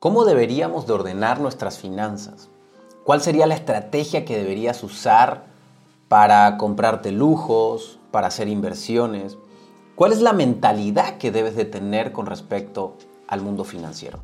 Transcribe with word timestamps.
¿Cómo 0.00 0.24
deberíamos 0.24 0.86
de 0.86 0.94
ordenar 0.94 1.40
nuestras 1.40 1.78
finanzas? 1.78 2.48
¿Cuál 3.04 3.20
sería 3.20 3.46
la 3.46 3.54
estrategia 3.54 4.24
que 4.24 4.38
deberías 4.38 4.82
usar 4.82 5.44
para 6.08 6.56
comprarte 6.56 7.12
lujos, 7.12 7.98
para 8.10 8.28
hacer 8.28 8.48
inversiones? 8.48 9.36
¿Cuál 9.96 10.12
es 10.12 10.22
la 10.22 10.32
mentalidad 10.32 11.18
que 11.18 11.30
debes 11.30 11.54
de 11.54 11.66
tener 11.66 12.12
con 12.12 12.24
respecto 12.24 12.96
al 13.28 13.42
mundo 13.42 13.64
financiero? 13.64 14.20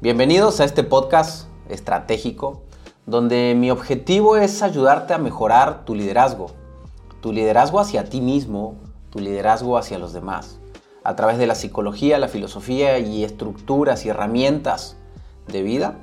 Bienvenidos 0.00 0.60
a 0.60 0.64
este 0.64 0.82
podcast 0.82 1.48
estratégico 1.68 2.62
donde 3.04 3.54
mi 3.54 3.70
objetivo 3.70 4.38
es 4.38 4.62
ayudarte 4.62 5.12
a 5.12 5.18
mejorar 5.18 5.84
tu 5.84 5.94
liderazgo, 5.94 6.52
tu 7.20 7.34
liderazgo 7.34 7.80
hacia 7.80 8.04
ti 8.04 8.22
mismo, 8.22 8.76
tu 9.10 9.18
liderazgo 9.18 9.76
hacia 9.76 9.98
los 9.98 10.14
demás 10.14 10.59
a 11.02 11.16
través 11.16 11.38
de 11.38 11.46
la 11.46 11.54
psicología, 11.54 12.18
la 12.18 12.28
filosofía 12.28 12.98
y 12.98 13.24
estructuras 13.24 14.04
y 14.04 14.10
herramientas 14.10 14.96
de 15.48 15.62
vida, 15.62 15.96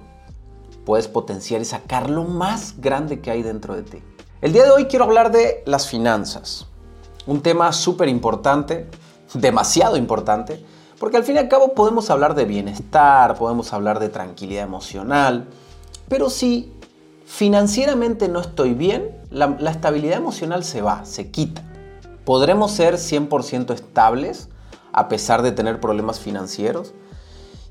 puedes 0.85 1.07
potenciar 1.07 1.61
y 1.61 1.65
sacar 1.65 2.09
lo 2.09 2.23
más 2.23 2.75
grande 2.79 3.19
que 3.19 3.31
hay 3.31 3.43
dentro 3.43 3.75
de 3.75 3.83
ti. 3.83 4.01
El 4.41 4.53
día 4.53 4.63
de 4.63 4.71
hoy 4.71 4.85
quiero 4.85 5.05
hablar 5.05 5.31
de 5.31 5.63
las 5.65 5.87
finanzas, 5.87 6.67
un 7.25 7.41
tema 7.41 7.73
súper 7.73 8.07
importante, 8.07 8.87
demasiado 9.33 9.97
importante, 9.97 10.63
porque 10.99 11.17
al 11.17 11.23
fin 11.23 11.35
y 11.35 11.39
al 11.39 11.49
cabo 11.49 11.73
podemos 11.73 12.09
hablar 12.09 12.33
de 12.35 12.45
bienestar, 12.45 13.35
podemos 13.35 13.73
hablar 13.73 13.99
de 13.99 14.09
tranquilidad 14.09 14.63
emocional, 14.63 15.47
pero 16.07 16.29
si 16.29 16.71
financieramente 17.25 18.29
no 18.29 18.39
estoy 18.39 18.73
bien, 18.73 19.15
la, 19.29 19.57
la 19.59 19.71
estabilidad 19.71 20.17
emocional 20.17 20.63
se 20.63 20.81
va, 20.81 21.05
se 21.05 21.29
quita. 21.29 21.61
¿Podremos 22.23 22.71
ser 22.71 22.95
100% 22.95 23.73
estables? 23.73 24.49
A 24.97 25.07
pesar 25.07 25.43
de 25.43 25.51
tener 25.51 25.79
problemas 25.79 26.19
financieros? 26.19 26.93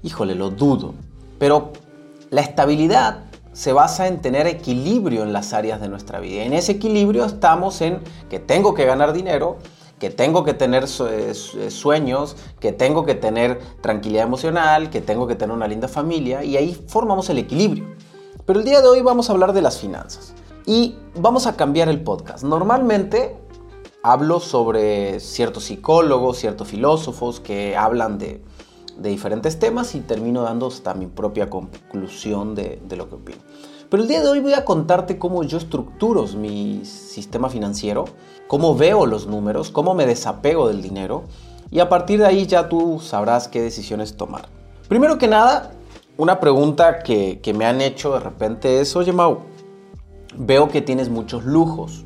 Híjole, 0.02 0.36
lo 0.36 0.50
dudo. 0.50 0.94
Pero 1.38 1.72
la 2.30 2.40
estabilidad 2.40 3.24
se 3.52 3.72
basa 3.72 4.06
en 4.06 4.20
tener 4.20 4.46
equilibrio 4.46 5.24
en 5.24 5.32
las 5.32 5.52
áreas 5.52 5.80
de 5.80 5.88
nuestra 5.88 6.20
vida. 6.20 6.44
En 6.44 6.52
ese 6.52 6.72
equilibrio 6.72 7.24
estamos 7.24 7.80
en 7.80 8.00
que 8.30 8.38
tengo 8.38 8.74
que 8.74 8.84
ganar 8.84 9.12
dinero, 9.12 9.58
que 9.98 10.10
tengo 10.10 10.44
que 10.44 10.54
tener 10.54 10.86
sueños, 10.86 12.36
que 12.60 12.72
tengo 12.72 13.04
que 13.04 13.14
tener 13.14 13.58
tranquilidad 13.80 14.24
emocional, 14.24 14.88
que 14.90 15.00
tengo 15.00 15.26
que 15.26 15.34
tener 15.34 15.56
una 15.56 15.66
linda 15.66 15.88
familia 15.88 16.44
y 16.44 16.56
ahí 16.56 16.80
formamos 16.86 17.28
el 17.30 17.38
equilibrio. 17.38 17.86
Pero 18.44 18.60
el 18.60 18.64
día 18.64 18.80
de 18.80 18.86
hoy 18.86 19.00
vamos 19.00 19.30
a 19.30 19.32
hablar 19.32 19.52
de 19.52 19.62
las 19.62 19.78
finanzas 19.78 20.32
y 20.64 20.94
vamos 21.16 21.48
a 21.48 21.56
cambiar 21.56 21.88
el 21.88 22.02
podcast. 22.02 22.44
Normalmente 22.44 23.36
hablo 24.06 24.38
sobre 24.38 25.18
ciertos 25.18 25.64
psicólogos, 25.64 26.38
ciertos 26.38 26.68
filósofos 26.68 27.40
que 27.40 27.76
hablan 27.76 28.18
de, 28.18 28.40
diferentes 28.98 29.58
temas 29.58 29.96
y 29.96 30.00
termino 30.00 30.42
dando 30.42 30.68
hasta 30.68 30.94
mi 30.94 31.06
propia 31.06 31.50
conclusión 31.50 32.54
de, 32.54 32.80
de, 32.86 32.96
lo 32.96 33.08
que 33.08 33.16
opino. 33.16 33.38
Pero 33.90 34.04
el 34.04 34.08
día 34.08 34.22
de 34.22 34.28
hoy 34.28 34.38
voy 34.38 34.54
a 34.54 34.64
contarte 34.64 35.18
cómo 35.18 35.42
yo 35.42 35.58
estructuro 35.58 36.24
mi 36.28 36.84
sistema 36.84 37.50
financiero, 37.50 38.04
cómo 38.46 38.76
veo 38.76 39.04
los 39.06 39.26
números, 39.26 39.70
cómo 39.70 39.94
me 39.94 40.06
desapego 40.06 40.68
del 40.68 40.82
dinero 40.82 41.24
y 41.72 41.80
a 41.80 41.88
partir 41.88 42.20
de 42.20 42.26
ahí 42.26 42.46
ya 42.46 42.68
tú 42.68 43.00
sabrás 43.00 43.48
qué 43.48 43.60
decisiones 43.60 44.16
tomar. 44.16 44.48
Primero 44.88 45.18
que 45.18 45.26
nada, 45.26 45.72
una 46.16 46.38
pregunta 46.38 47.00
que, 47.00 47.40
que 47.40 47.52
me 47.52 47.66
han 47.66 47.80
hecho 47.80 48.14
de 48.14 48.20
repente 48.20 48.80
es, 48.80 48.94
oye 48.94 49.12
Mau, 49.12 49.40
veo 50.38 50.68
que 50.68 50.80
tienes 50.80 51.10
muchos 51.10 51.44
lujos 51.44 52.05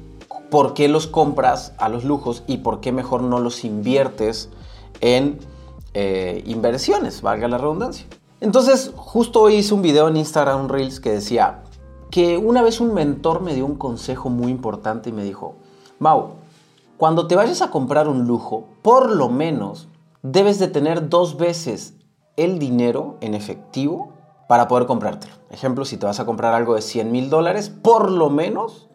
por 0.50 0.74
qué 0.74 0.88
los 0.88 1.06
compras 1.06 1.72
a 1.78 1.88
los 1.88 2.04
lujos 2.04 2.42
y 2.46 2.58
por 2.58 2.80
qué 2.80 2.92
mejor 2.92 3.22
no 3.22 3.38
los 3.38 3.64
inviertes 3.64 4.50
en 5.00 5.38
eh, 5.94 6.42
inversiones, 6.46 7.22
valga 7.22 7.48
la 7.48 7.58
redundancia. 7.58 8.06
Entonces, 8.40 8.92
justo 8.96 9.42
hoy 9.42 9.56
hice 9.56 9.74
un 9.74 9.82
video 9.82 10.08
en 10.08 10.16
Instagram 10.16 10.68
Reels 10.68 11.00
que 11.00 11.10
decía 11.10 11.62
que 12.10 12.38
una 12.38 12.62
vez 12.62 12.80
un 12.80 12.94
mentor 12.94 13.42
me 13.42 13.54
dio 13.54 13.64
un 13.64 13.76
consejo 13.76 14.30
muy 14.30 14.50
importante 14.50 15.10
y 15.10 15.12
me 15.12 15.24
dijo, 15.24 15.54
Mau, 15.98 16.32
cuando 16.96 17.26
te 17.26 17.36
vayas 17.36 17.62
a 17.62 17.70
comprar 17.70 18.08
un 18.08 18.26
lujo, 18.26 18.66
por 18.82 19.10
lo 19.10 19.28
menos 19.28 19.88
debes 20.22 20.58
de 20.58 20.68
tener 20.68 21.08
dos 21.08 21.36
veces 21.36 21.94
el 22.36 22.58
dinero 22.58 23.16
en 23.20 23.34
efectivo 23.34 24.12
para 24.48 24.68
poder 24.68 24.86
comprártelo. 24.86 25.32
Ejemplo, 25.50 25.84
si 25.84 25.96
te 25.96 26.06
vas 26.06 26.20
a 26.20 26.26
comprar 26.26 26.54
algo 26.54 26.74
de 26.74 26.82
100 26.82 27.12
mil 27.12 27.30
dólares, 27.30 27.70
por 27.70 28.10
lo 28.10 28.30
menos 28.30 28.89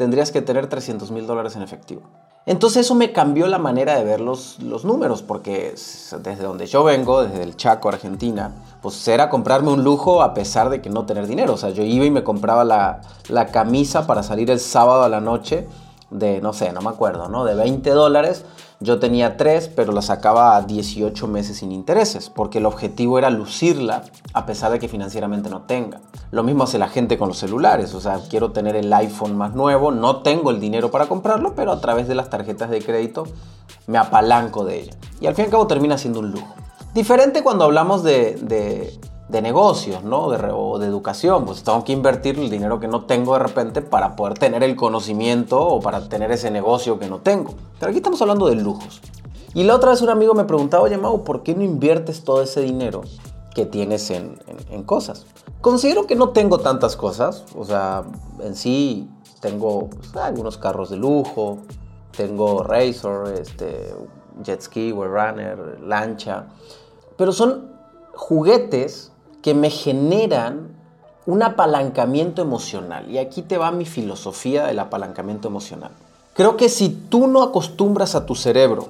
tendrías 0.00 0.32
que 0.32 0.40
tener 0.40 0.66
300 0.66 1.10
mil 1.10 1.26
dólares 1.26 1.56
en 1.56 1.62
efectivo. 1.62 2.00
Entonces 2.46 2.86
eso 2.86 2.94
me 2.94 3.12
cambió 3.12 3.46
la 3.48 3.58
manera 3.58 3.96
de 3.96 4.02
ver 4.02 4.22
los, 4.22 4.58
los, 4.60 4.86
números, 4.86 5.20
porque 5.20 5.74
desde 6.22 6.42
donde 6.42 6.64
yo 6.64 6.82
vengo, 6.84 7.22
desde 7.22 7.42
el 7.42 7.54
Chaco, 7.54 7.90
Argentina, 7.90 8.50
pues 8.80 9.06
era 9.08 9.28
comprarme 9.28 9.70
un 9.70 9.84
lujo 9.84 10.22
a 10.22 10.32
pesar 10.32 10.70
de 10.70 10.80
que 10.80 10.88
no 10.88 11.04
tener 11.04 11.26
dinero. 11.26 11.52
O 11.52 11.58
sea, 11.58 11.68
yo 11.68 11.82
iba 11.82 12.06
y 12.06 12.10
me 12.10 12.24
compraba 12.24 12.64
la, 12.64 13.02
la 13.28 13.48
camisa 13.48 14.06
para 14.06 14.22
salir 14.22 14.50
el 14.50 14.58
sábado 14.58 15.02
a 15.02 15.10
la 15.10 15.20
noche 15.20 15.68
de, 16.10 16.40
no 16.40 16.52
sé, 16.52 16.72
no 16.72 16.80
me 16.80 16.90
acuerdo, 16.90 17.28
¿no? 17.28 17.44
De 17.44 17.54
20 17.54 17.90
dólares 17.90 18.44
yo 18.82 18.98
tenía 18.98 19.36
3, 19.36 19.72
pero 19.76 19.92
la 19.92 20.00
sacaba 20.00 20.56
a 20.56 20.62
18 20.62 21.28
meses 21.28 21.58
sin 21.58 21.70
intereses, 21.70 22.30
porque 22.30 22.58
el 22.58 22.66
objetivo 22.66 23.18
era 23.18 23.28
lucirla 23.28 24.04
a 24.32 24.46
pesar 24.46 24.72
de 24.72 24.78
que 24.78 24.88
financieramente 24.88 25.50
no 25.50 25.62
tenga. 25.62 26.00
Lo 26.30 26.42
mismo 26.42 26.64
hace 26.64 26.78
la 26.78 26.88
gente 26.88 27.18
con 27.18 27.28
los 27.28 27.36
celulares, 27.36 27.94
o 27.94 28.00
sea, 28.00 28.20
quiero 28.30 28.52
tener 28.52 28.76
el 28.76 28.90
iPhone 28.90 29.36
más 29.36 29.54
nuevo, 29.54 29.92
no 29.92 30.22
tengo 30.22 30.50
el 30.50 30.60
dinero 30.60 30.90
para 30.90 31.06
comprarlo, 31.06 31.54
pero 31.54 31.72
a 31.72 31.80
través 31.82 32.08
de 32.08 32.14
las 32.14 32.30
tarjetas 32.30 32.70
de 32.70 32.82
crédito 32.82 33.24
me 33.86 33.98
apalanco 33.98 34.64
de 34.64 34.80
ella. 34.80 34.92
Y 35.20 35.26
al 35.26 35.34
fin 35.34 35.44
y 35.44 35.46
al 35.46 35.50
cabo 35.50 35.66
termina 35.66 35.98
siendo 35.98 36.20
un 36.20 36.30
lujo. 36.30 36.54
Diferente 36.94 37.42
cuando 37.42 37.64
hablamos 37.64 38.02
de, 38.02 38.36
de 38.36 38.98
negocios, 39.40 40.02
¿no? 40.02 40.30
De, 40.30 40.38
o 40.52 40.78
de 40.78 40.86
educación, 40.86 41.44
pues 41.44 41.62
tengo 41.62 41.84
que 41.84 41.92
invertir 41.92 42.38
el 42.38 42.50
dinero 42.50 42.80
que 42.80 42.88
no 42.88 43.04
tengo 43.04 43.34
de 43.34 43.38
repente 43.38 43.80
para 43.80 44.16
poder 44.16 44.38
tener 44.38 44.62
el 44.62 44.76
conocimiento 44.76 45.60
o 45.60 45.80
para 45.80 46.08
tener 46.08 46.30
ese 46.32 46.50
negocio 46.50 46.98
que 46.98 47.08
no 47.08 47.18
tengo. 47.18 47.54
Pero 47.78 47.90
aquí 47.90 47.98
estamos 47.98 48.20
hablando 48.20 48.48
de 48.48 48.56
lujos. 48.56 49.00
Y 49.54 49.64
la 49.64 49.74
otra 49.74 49.90
vez 49.90 50.00
un 50.02 50.10
amigo 50.10 50.34
me 50.34 50.44
preguntaba, 50.44 50.84
oye 50.84 50.96
Mau, 50.96 51.24
¿por 51.24 51.42
qué 51.42 51.54
no 51.54 51.62
inviertes 51.62 52.22
todo 52.22 52.42
ese 52.42 52.60
dinero 52.60 53.02
que 53.54 53.66
tienes 53.66 54.10
en, 54.10 54.36
cosas? 54.84 55.26
Considero 55.60 56.06
que 56.06 56.14
no 56.14 56.30
tengo 56.30 56.58
tantas 56.58 56.96
cosas, 56.96 57.44
o 57.56 57.64
sea, 57.64 58.04
en 58.40 58.54
sí 58.54 59.08
tengo 59.40 59.90
pues, 59.90 60.16
algunos 60.16 60.56
carros 60.56 60.90
de 60.90 60.96
lujo, 60.96 61.58
tengo 62.16 62.62
Razor, 62.62 63.28
este, 63.34 63.94
jet 64.42 64.60
ski, 64.60 64.92
runner, 64.92 65.80
lancha, 65.80 66.46
pero 67.16 67.32
son 67.32 67.70
juguetes 68.14 69.12
que 69.42 69.54
me 69.54 69.70
generan 69.70 70.68
un 71.26 71.42
apalancamiento 71.42 72.42
emocional. 72.42 73.10
Y 73.10 73.18
aquí 73.18 73.42
te 73.42 73.58
va 73.58 73.70
mi 73.70 73.84
filosofía 73.84 74.66
del 74.66 74.78
apalancamiento 74.78 75.48
emocional. 75.48 75.92
Creo 76.34 76.56
que 76.56 76.68
si 76.68 76.88
tú 76.88 77.26
no 77.26 77.42
acostumbras 77.42 78.14
a 78.14 78.26
tu 78.26 78.34
cerebro 78.34 78.88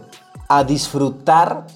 a 0.49 0.65
disfrutar 0.65 1.66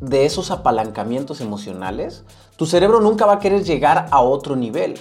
de 0.00 0.24
esos 0.24 0.50
apalancamientos 0.50 1.40
emocionales, 1.40 2.24
tu 2.56 2.66
cerebro 2.66 3.00
nunca 3.00 3.26
va 3.26 3.34
a 3.34 3.38
querer 3.38 3.64
llegar 3.64 4.08
a 4.10 4.20
otro 4.20 4.56
nivel. 4.56 4.94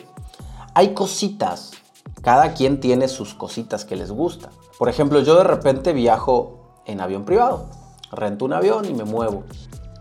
Hay 0.74 0.94
cositas, 0.94 1.72
cada 2.22 2.54
quien 2.54 2.80
tiene 2.80 3.08
sus 3.08 3.34
cositas 3.34 3.84
que 3.86 3.96
les 3.96 4.12
gusta. 4.12 4.50
Por 4.78 4.90
ejemplo, 4.90 5.20
yo 5.22 5.36
de 5.36 5.44
repente 5.44 5.94
viajo 5.94 6.82
en 6.86 7.02
avión 7.02 7.26
privado, 7.26 7.66
rento 8.12 8.46
un 8.46 8.54
avión 8.54 8.86
y 8.86 8.94
me 8.94 9.04
muevo. 9.04 9.44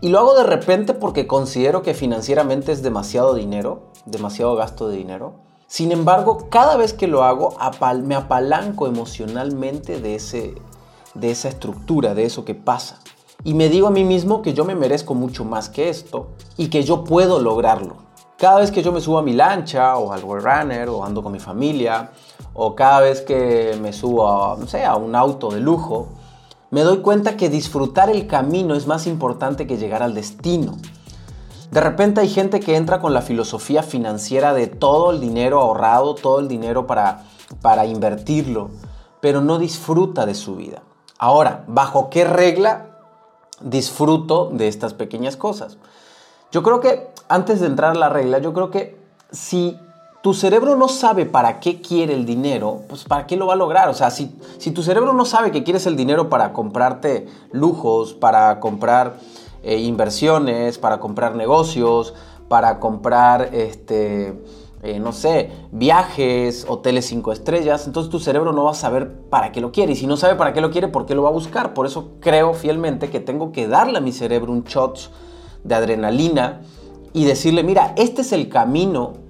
Y 0.03 0.09
lo 0.09 0.17
hago 0.17 0.33
de 0.33 0.43
repente 0.43 0.95
porque 0.95 1.27
considero 1.27 1.83
que 1.83 1.93
financieramente 1.93 2.71
es 2.71 2.81
demasiado 2.81 3.35
dinero, 3.35 3.91
demasiado 4.05 4.55
gasto 4.55 4.87
de 4.87 4.97
dinero. 4.97 5.35
Sin 5.67 5.91
embargo, 5.91 6.49
cada 6.49 6.75
vez 6.75 6.93
que 6.93 7.07
lo 7.07 7.23
hago, 7.23 7.55
me 8.03 8.15
apalanco 8.15 8.87
emocionalmente 8.87 10.01
de, 10.01 10.15
ese, 10.15 10.55
de 11.13 11.29
esa 11.29 11.49
estructura, 11.49 12.15
de 12.15 12.25
eso 12.25 12.43
que 12.45 12.55
pasa. 12.55 12.99
Y 13.43 13.53
me 13.53 13.69
digo 13.69 13.87
a 13.87 13.91
mí 13.91 14.03
mismo 14.03 14.41
que 14.41 14.55
yo 14.55 14.65
me 14.65 14.73
merezco 14.73 15.13
mucho 15.13 15.45
más 15.45 15.69
que 15.69 15.89
esto 15.89 16.29
y 16.57 16.69
que 16.69 16.83
yo 16.83 17.03
puedo 17.03 17.39
lograrlo. 17.39 17.97
Cada 18.37 18.59
vez 18.59 18.71
que 18.71 18.81
yo 18.81 18.91
me 18.91 19.01
subo 19.01 19.19
a 19.19 19.21
mi 19.21 19.33
lancha 19.33 19.97
o 19.97 20.11
al 20.11 20.23
runner 20.23 20.89
o 20.89 21.05
ando 21.05 21.21
con 21.21 21.31
mi 21.31 21.39
familia 21.39 22.09
o 22.55 22.73
cada 22.73 23.01
vez 23.01 23.21
que 23.21 23.77
me 23.79 23.93
subo 23.93 24.57
no 24.59 24.65
sé, 24.65 24.83
a 24.83 24.95
un 24.95 25.15
auto 25.15 25.51
de 25.51 25.59
lujo, 25.59 26.09
me 26.71 26.81
doy 26.81 26.99
cuenta 26.99 27.37
que 27.37 27.49
disfrutar 27.49 28.09
el 28.09 28.27
camino 28.27 28.75
es 28.75 28.87
más 28.87 29.05
importante 29.05 29.67
que 29.67 29.77
llegar 29.77 30.01
al 30.01 30.15
destino. 30.15 30.77
De 31.69 31.81
repente 31.81 32.21
hay 32.21 32.29
gente 32.29 32.59
que 32.59 32.75
entra 32.75 32.99
con 32.99 33.13
la 33.13 33.21
filosofía 33.21 33.83
financiera 33.83 34.53
de 34.53 34.67
todo 34.67 35.11
el 35.11 35.19
dinero 35.19 35.59
ahorrado, 35.59 36.15
todo 36.15 36.39
el 36.39 36.47
dinero 36.47 36.87
para, 36.87 37.23
para 37.61 37.85
invertirlo, 37.85 38.71
pero 39.19 39.41
no 39.41 39.59
disfruta 39.59 40.25
de 40.25 40.33
su 40.33 40.55
vida. 40.55 40.81
Ahora, 41.19 41.65
¿bajo 41.67 42.09
qué 42.09 42.23
regla 42.23 42.97
disfruto 43.61 44.49
de 44.51 44.67
estas 44.67 44.93
pequeñas 44.93 45.37
cosas? 45.37 45.77
Yo 46.51 46.63
creo 46.63 46.79
que 46.79 47.09
antes 47.27 47.59
de 47.59 47.67
entrar 47.67 47.91
a 47.91 47.99
la 47.99 48.09
regla, 48.09 48.39
yo 48.39 48.53
creo 48.53 48.71
que 48.71 48.97
si 49.31 49.77
tu 50.21 50.35
cerebro 50.35 50.75
no 50.75 50.87
sabe 50.87 51.25
para 51.25 51.59
qué 51.59 51.81
quiere 51.81 52.13
el 52.13 52.25
dinero, 52.25 52.81
pues 52.87 53.03
para 53.05 53.25
qué 53.25 53.37
lo 53.37 53.47
va 53.47 53.53
a 53.53 53.57
lograr. 53.57 53.89
O 53.89 53.93
sea, 53.93 54.11
si, 54.11 54.35
si 54.59 54.71
tu 54.71 54.83
cerebro 54.83 55.13
no 55.13 55.25
sabe 55.25 55.51
que 55.51 55.63
quieres 55.63 55.87
el 55.87 55.95
dinero 55.95 56.29
para 56.29 56.53
comprarte 56.53 57.27
lujos, 57.51 58.13
para 58.13 58.59
comprar 58.59 59.17
eh, 59.63 59.77
inversiones, 59.79 60.77
para 60.77 60.99
comprar 60.99 61.35
negocios, 61.35 62.13
para 62.47 62.79
comprar, 62.79 63.49
este, 63.53 64.39
eh, 64.83 64.99
no 64.99 65.11
sé, 65.11 65.51
viajes, 65.71 66.67
hoteles 66.69 67.07
cinco 67.07 67.31
estrellas. 67.31 67.87
Entonces 67.87 68.11
tu 68.11 68.19
cerebro 68.19 68.53
no 68.53 68.65
va 68.65 68.71
a 68.71 68.75
saber 68.75 69.11
para 69.29 69.51
qué 69.51 69.59
lo 69.59 69.71
quiere. 69.71 69.93
Y 69.93 69.95
si 69.95 70.05
no 70.05 70.17
sabe 70.17 70.35
para 70.35 70.53
qué 70.53 70.61
lo 70.61 70.69
quiere, 70.69 70.87
¿por 70.87 71.07
qué 71.07 71.15
lo 71.15 71.23
va 71.23 71.29
a 71.29 71.33
buscar? 71.33 71.73
Por 71.73 71.87
eso 71.87 72.11
creo 72.19 72.53
fielmente 72.53 73.09
que 73.09 73.19
tengo 73.19 73.51
que 73.51 73.67
darle 73.67 73.97
a 73.97 74.01
mi 74.01 74.11
cerebro 74.11 74.51
un 74.51 74.65
shot 74.65 75.09
de 75.63 75.73
adrenalina 75.73 76.61
y 77.13 77.25
decirle, 77.25 77.63
mira, 77.63 77.93
este 77.97 78.21
es 78.21 78.31
el 78.31 78.49
camino 78.49 79.20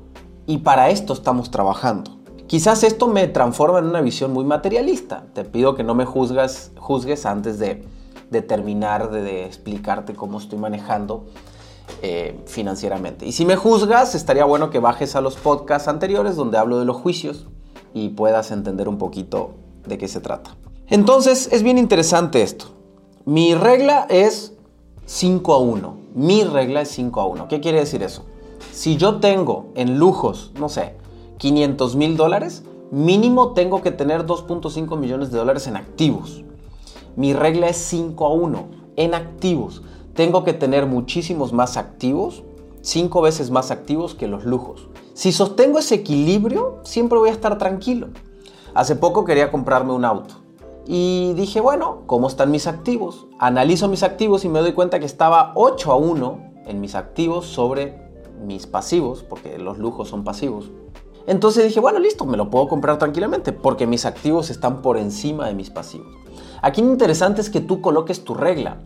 y 0.45 0.59
para 0.59 0.89
esto 0.89 1.13
estamos 1.13 1.51
trabajando. 1.51 2.21
Quizás 2.47 2.83
esto 2.83 3.07
me 3.07 3.27
transforma 3.27 3.79
en 3.79 3.85
una 3.85 4.01
visión 4.01 4.33
muy 4.33 4.43
materialista. 4.43 5.23
Te 5.33 5.45
pido 5.45 5.73
que 5.73 5.83
no 5.83 5.95
me 5.95 6.03
juzgas, 6.03 6.71
juzgues 6.77 7.25
antes 7.25 7.59
de, 7.59 7.85
terminar 8.41 9.09
de, 9.09 9.45
explicarte 9.45 10.13
cómo 10.13 10.37
estoy 10.37 10.59
manejando 10.59 11.27
eh, 12.01 12.37
financieramente. 12.47 13.25
Y 13.25 13.31
si 13.31 13.45
me 13.45 13.55
juzgas, 13.55 14.15
estaría 14.15 14.43
bueno 14.43 14.69
que 14.69 14.79
bajes 14.79 15.15
a 15.15 15.21
los 15.21 15.37
podcasts 15.37 15.87
anteriores 15.87 16.35
donde 16.35 16.57
hablo 16.57 16.77
de 16.77 16.83
los 16.83 16.97
juicios 16.97 17.47
y 17.93 18.09
puedas 18.09 18.51
entender 18.51 18.89
un 18.89 18.97
poquito 18.97 19.51
de 19.87 19.97
qué 19.97 20.09
se 20.09 20.19
trata. 20.19 20.57
Entonces, 20.87 21.47
es 21.53 21.63
bien 21.63 21.77
interesante 21.77 22.41
esto. 22.41 22.65
Mi 23.23 23.55
regla 23.55 24.07
es 24.09 24.57
5 25.05 25.53
a 25.53 25.57
1. 25.57 25.97
Mi 26.15 26.43
regla 26.43 26.81
es 26.81 26.89
5 26.89 27.21
a 27.21 27.27
1. 27.27 27.47
¿Qué 27.47 27.61
quiere 27.61 27.79
decir 27.79 28.03
eso? 28.03 28.25
Si 28.71 28.97
yo 28.97 29.19
tengo 29.19 29.71
en 29.75 29.97
lujos, 29.99 30.51
no 30.59 30.69
sé, 30.69 30.95
500 31.37 31.95
mil 31.95 32.17
dólares, 32.17 32.63
mínimo 32.91 33.53
tengo 33.53 33.81
que 33.81 33.91
tener 33.91 34.25
2.5 34.25 34.97
millones 34.97 35.31
de 35.31 35.37
dólares 35.37 35.67
en 35.67 35.75
activos. 35.75 36.43
Mi 37.15 37.33
regla 37.33 37.67
es 37.67 37.77
5 37.77 38.25
a 38.25 38.33
1 38.33 38.65
en 38.95 39.13
activos. 39.13 39.81
Tengo 40.13 40.43
que 40.43 40.53
tener 40.53 40.85
muchísimos 40.85 41.53
más 41.53 41.77
activos, 41.77 42.43
5 42.81 43.21
veces 43.21 43.51
más 43.51 43.71
activos 43.71 44.15
que 44.15 44.27
los 44.27 44.45
lujos. 44.45 44.87
Si 45.13 45.31
sostengo 45.31 45.79
ese 45.79 45.95
equilibrio, 45.95 46.79
siempre 46.83 47.19
voy 47.19 47.29
a 47.29 47.33
estar 47.33 47.57
tranquilo. 47.57 48.07
Hace 48.73 48.95
poco 48.95 49.25
quería 49.25 49.51
comprarme 49.51 49.93
un 49.93 50.05
auto. 50.05 50.35
Y 50.87 51.33
dije, 51.33 51.61
bueno, 51.61 52.03
¿cómo 52.07 52.27
están 52.27 52.51
mis 52.51 52.67
activos? 52.67 53.27
Analizo 53.39 53.87
mis 53.87 54.03
activos 54.03 54.45
y 54.45 54.49
me 54.49 54.59
doy 54.59 54.73
cuenta 54.73 54.99
que 54.99 55.05
estaba 55.05 55.51
8 55.55 55.91
a 55.91 55.95
1 55.95 56.39
en 56.65 56.81
mis 56.81 56.95
activos 56.95 57.45
sobre 57.45 58.00
mis 58.45 58.67
pasivos, 58.67 59.23
porque 59.23 59.57
los 59.57 59.77
lujos 59.77 60.09
son 60.09 60.23
pasivos. 60.23 60.71
Entonces 61.27 61.65
dije, 61.65 61.79
bueno, 61.79 61.99
listo, 61.99 62.25
me 62.25 62.37
lo 62.37 62.49
puedo 62.49 62.67
comprar 62.67 62.97
tranquilamente 62.97 63.53
porque 63.53 63.85
mis 63.87 64.05
activos 64.05 64.49
están 64.49 64.81
por 64.81 64.97
encima 64.97 65.47
de 65.47 65.53
mis 65.53 65.69
pasivos. 65.69 66.07
Aquí 66.61 66.81
lo 66.81 66.91
interesante 66.91 67.41
es 67.41 67.49
que 67.49 67.59
tú 67.59 67.81
coloques 67.81 68.23
tu 68.23 68.33
regla. 68.33 68.77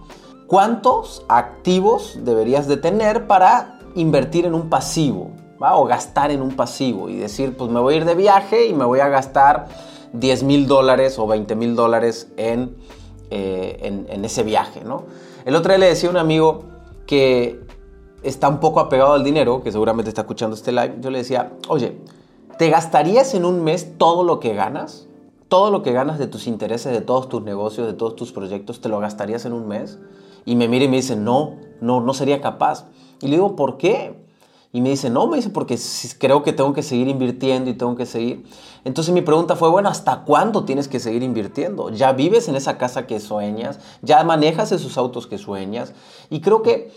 ¿Cuántos 0.48 1.26
activos 1.28 2.20
deberías 2.22 2.68
de 2.68 2.78
tener 2.78 3.28
para 3.28 3.80
invertir 3.96 4.46
en 4.46 4.54
un 4.54 4.70
pasivo? 4.70 5.32
O 5.60 5.86
gastar 5.86 6.32
en 6.32 6.42
un 6.42 6.56
pasivo 6.56 7.10
y 7.10 7.16
decir, 7.16 7.58
pues 7.58 7.72
me 7.72 7.80
voy 7.80 7.96
a 7.96 7.98
ir 7.98 8.06
de 8.06 8.14
viaje 8.14 8.68
y 8.68 8.74
me 8.74 8.86
voy 8.86 9.00
a 9.00 9.08
gastar 9.08 9.68
10 10.14 10.44
mil 10.44 10.68
dólares 10.68 11.18
o 11.18 11.26
20 11.26 11.56
mil 11.56 11.76
dólares 11.76 12.32
en, 12.38 12.76
eh, 13.32 13.80
en, 13.82 14.06
en, 14.10 14.26
ese 14.26 14.44
viaje, 14.44 14.84
¿no? 14.84 15.04
El 15.46 15.56
otro 15.56 15.72
día 15.72 15.80
le 15.80 15.88
decía 15.88 16.10
a 16.10 16.12
un 16.12 16.18
amigo 16.18 16.66
que 17.08 17.65
está 18.28 18.50
un 18.50 18.60
poco 18.60 18.80
apegado 18.80 19.14
al 19.14 19.24
dinero, 19.24 19.64
que 19.64 19.72
seguramente 19.72 20.10
está 20.10 20.22
escuchando 20.22 20.56
este 20.56 20.72
live, 20.72 20.96
yo 21.02 21.10
le 21.10 21.20
decía, 21.20 21.54
oye, 21.68 21.98
¿Te 22.58 22.70
gastarías 22.70 23.34
en 23.34 23.44
un 23.44 23.66
mes 23.66 23.98
todo 23.98 24.24
lo 24.24 24.40
que 24.40 24.54
ganas? 24.54 25.08
Todo 25.50 25.72
lo 25.72 25.84
que 25.84 25.92
ganas 25.92 26.18
de 26.18 26.28
tus 26.28 26.48
intereses, 26.48 26.94
de 26.94 27.02
todos 27.02 27.28
tus 27.28 27.44
negocios, 27.44 27.86
de 27.86 27.94
todos 27.94 28.16
tus 28.16 28.32
proyectos, 28.32 28.80
¿te 28.80 28.88
lo 28.88 29.00
gastarías 29.00 29.46
en 29.46 29.52
un 29.52 29.68
mes? 29.68 30.00
Y 30.46 30.56
me 30.56 30.70
mira 30.70 30.86
y 30.86 30.88
me 30.88 30.98
dice, 30.98 31.18
no, 31.18 31.58
no, 31.82 32.00
no 32.00 32.14
sería 32.14 32.40
capaz. 32.40 32.86
Y 33.22 33.28
le 33.28 33.34
digo, 33.34 33.58
¿por 33.58 33.78
qué? 33.78 34.24
Y 34.72 34.80
me 34.80 34.90
dice, 34.90 35.10
no, 35.10 35.28
me 35.28 35.38
dice, 35.38 35.50
porque 35.50 35.78
creo 36.18 36.44
que 36.44 36.54
tengo 36.54 36.72
que 36.72 36.82
seguir 36.82 37.10
invirtiendo 37.10 37.70
y 37.70 37.74
tengo 37.74 37.96
que 37.96 38.06
seguir. 38.06 38.46
Entonces 38.86 39.14
mi 39.14 39.22
pregunta 39.22 39.58
fue, 39.58 39.70
bueno, 39.70 39.90
¿hasta 39.90 40.24
cuándo 40.24 40.64
tienes 40.64 40.88
que 40.88 41.02
seguir 41.02 41.24
invirtiendo? 41.24 41.90
Ya 41.90 42.14
vives 42.14 42.48
en 42.48 42.56
esa 42.56 42.78
casa 42.78 43.06
que 43.06 43.20
sueñas, 43.20 43.80
ya 44.02 44.24
manejas 44.24 44.72
esos 44.72 44.98
autos 44.98 45.28
que 45.28 45.38
sueñas. 45.38 45.94
Y 46.30 46.40
creo 46.40 46.62
que 46.62 46.92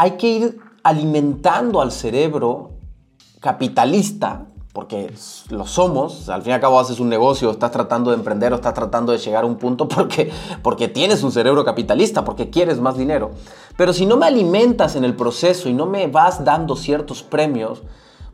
hay 0.00 0.12
que 0.12 0.28
ir 0.28 0.60
alimentando 0.82 1.82
al 1.82 1.92
cerebro 1.92 2.70
capitalista 3.38 4.46
porque 4.72 5.12
lo 5.50 5.66
somos, 5.66 6.30
al 6.30 6.40
fin 6.40 6.52
y 6.52 6.54
al 6.54 6.60
cabo 6.62 6.80
haces 6.80 7.00
un 7.00 7.10
negocio, 7.10 7.50
estás 7.50 7.70
tratando 7.70 8.10
de 8.10 8.16
emprender 8.16 8.50
o 8.54 8.56
estás 8.56 8.72
tratando 8.72 9.12
de 9.12 9.18
llegar 9.18 9.44
a 9.44 9.46
un 9.46 9.56
punto 9.56 9.88
porque, 9.94 10.32
porque 10.62 10.88
tienes 10.88 11.22
un 11.22 11.32
cerebro 11.32 11.66
capitalista, 11.66 12.24
porque 12.24 12.48
quieres 12.48 12.80
más 12.80 12.96
dinero. 12.96 13.32
Pero 13.76 13.92
si 13.92 14.06
no 14.06 14.16
me 14.16 14.24
alimentas 14.24 14.96
en 14.96 15.04
el 15.04 15.14
proceso 15.14 15.68
y 15.68 15.74
no 15.74 15.84
me 15.84 16.06
vas 16.06 16.46
dando 16.46 16.76
ciertos 16.76 17.22
premios, 17.22 17.82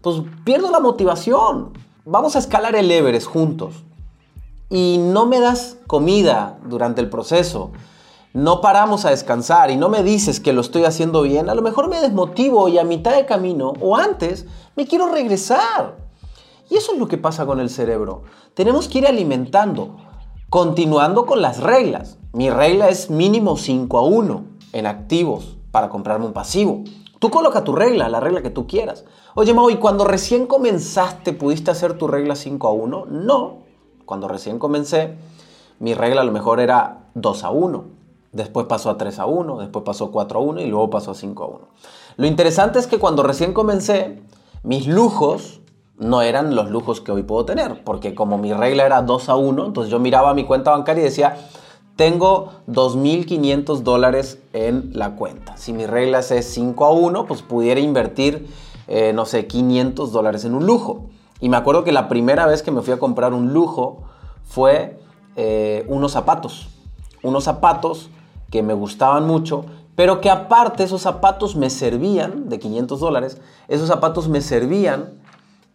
pues 0.02 0.22
pierdo 0.44 0.70
la 0.70 0.78
motivación. 0.78 1.72
Vamos 2.04 2.36
a 2.36 2.38
escalar 2.38 2.76
el 2.76 2.88
Everest 2.92 3.26
juntos 3.26 3.82
y 4.70 4.98
no 5.00 5.26
me 5.26 5.40
das 5.40 5.78
comida 5.88 6.60
durante 6.68 7.00
el 7.00 7.10
proceso, 7.10 7.72
no 8.36 8.60
paramos 8.60 9.06
a 9.06 9.10
descansar 9.10 9.70
y 9.70 9.78
no 9.78 9.88
me 9.88 10.02
dices 10.02 10.40
que 10.40 10.52
lo 10.52 10.60
estoy 10.60 10.84
haciendo 10.84 11.22
bien, 11.22 11.48
a 11.48 11.54
lo 11.54 11.62
mejor 11.62 11.88
me 11.88 12.02
desmotivo 12.02 12.68
y 12.68 12.76
a 12.76 12.84
mitad 12.84 13.16
de 13.16 13.24
camino 13.24 13.72
o 13.80 13.96
antes 13.96 14.44
me 14.76 14.86
quiero 14.86 15.08
regresar. 15.08 15.96
Y 16.68 16.76
eso 16.76 16.92
es 16.92 16.98
lo 16.98 17.08
que 17.08 17.16
pasa 17.16 17.46
con 17.46 17.60
el 17.60 17.70
cerebro. 17.70 18.24
Tenemos 18.52 18.88
que 18.88 18.98
ir 18.98 19.06
alimentando, 19.06 19.96
continuando 20.50 21.24
con 21.24 21.40
las 21.40 21.62
reglas. 21.62 22.18
Mi 22.34 22.50
regla 22.50 22.90
es 22.90 23.08
mínimo 23.08 23.56
5 23.56 23.96
a 23.96 24.02
1 24.02 24.44
en 24.74 24.86
activos 24.86 25.56
para 25.70 25.88
comprarme 25.88 26.26
un 26.26 26.34
pasivo. 26.34 26.84
Tú 27.18 27.30
coloca 27.30 27.64
tu 27.64 27.74
regla, 27.74 28.10
la 28.10 28.20
regla 28.20 28.42
que 28.42 28.50
tú 28.50 28.66
quieras. 28.66 29.06
Oye, 29.34 29.54
Mau, 29.54 29.70
¿y 29.70 29.76
cuando 29.76 30.04
recién 30.04 30.46
comenzaste 30.46 31.32
pudiste 31.32 31.70
hacer 31.70 31.96
tu 31.96 32.06
regla 32.06 32.36
5 32.36 32.68
a 32.68 32.72
1? 32.72 33.06
No. 33.06 33.60
Cuando 34.04 34.28
recién 34.28 34.58
comencé, 34.58 35.16
mi 35.78 35.94
regla 35.94 36.20
a 36.20 36.24
lo 36.24 36.32
mejor 36.32 36.60
era 36.60 37.06
2 37.14 37.42
a 37.42 37.48
1. 37.48 37.95
Después 38.36 38.66
pasó 38.66 38.90
a 38.90 38.98
3 38.98 39.18
a 39.18 39.24
1, 39.24 39.58
después 39.60 39.82
pasó 39.82 40.04
a 40.04 40.10
4 40.10 40.38
a 40.38 40.42
1 40.42 40.60
y 40.60 40.66
luego 40.66 40.90
pasó 40.90 41.12
a 41.12 41.14
5 41.14 41.42
a 41.42 41.46
1. 41.46 41.60
Lo 42.18 42.26
interesante 42.26 42.78
es 42.78 42.86
que 42.86 42.98
cuando 42.98 43.22
recién 43.22 43.54
comencé, 43.54 44.22
mis 44.62 44.86
lujos 44.86 45.60
no 45.96 46.20
eran 46.20 46.54
los 46.54 46.70
lujos 46.70 47.00
que 47.00 47.12
hoy 47.12 47.22
puedo 47.22 47.46
tener, 47.46 47.82
porque 47.82 48.14
como 48.14 48.36
mi 48.36 48.52
regla 48.52 48.84
era 48.84 49.00
2 49.00 49.30
a 49.30 49.36
1, 49.36 49.64
entonces 49.64 49.90
yo 49.90 49.98
miraba 49.98 50.34
mi 50.34 50.44
cuenta 50.44 50.72
bancaria 50.72 51.00
y 51.00 51.04
decía, 51.04 51.38
tengo 51.96 52.52
2.500 52.68 53.78
dólares 53.78 54.38
en 54.52 54.90
la 54.92 55.16
cuenta. 55.16 55.56
Si 55.56 55.72
mi 55.72 55.86
regla 55.86 56.18
es 56.18 56.44
5 56.44 56.84
a 56.84 56.92
1, 56.92 57.24
pues 57.24 57.40
pudiera 57.40 57.80
invertir, 57.80 58.48
eh, 58.86 59.12
no 59.14 59.24
sé, 59.24 59.46
500 59.46 60.12
dólares 60.12 60.44
en 60.44 60.54
un 60.54 60.66
lujo. 60.66 61.06
Y 61.40 61.48
me 61.48 61.56
acuerdo 61.56 61.84
que 61.84 61.92
la 61.92 62.08
primera 62.08 62.44
vez 62.44 62.62
que 62.62 62.70
me 62.70 62.82
fui 62.82 62.92
a 62.92 62.98
comprar 62.98 63.32
un 63.32 63.54
lujo 63.54 64.02
fue 64.44 65.00
eh, 65.36 65.86
unos 65.88 66.12
zapatos. 66.12 66.68
Unos 67.22 67.44
zapatos 67.44 68.10
que 68.50 68.62
me 68.62 68.74
gustaban 68.74 69.26
mucho, 69.26 69.64
pero 69.94 70.20
que 70.20 70.30
aparte 70.30 70.84
esos 70.84 71.02
zapatos 71.02 71.56
me 71.56 71.70
servían, 71.70 72.48
de 72.48 72.58
500 72.58 73.00
dólares, 73.00 73.40
esos 73.68 73.88
zapatos 73.88 74.28
me 74.28 74.40
servían 74.40 75.14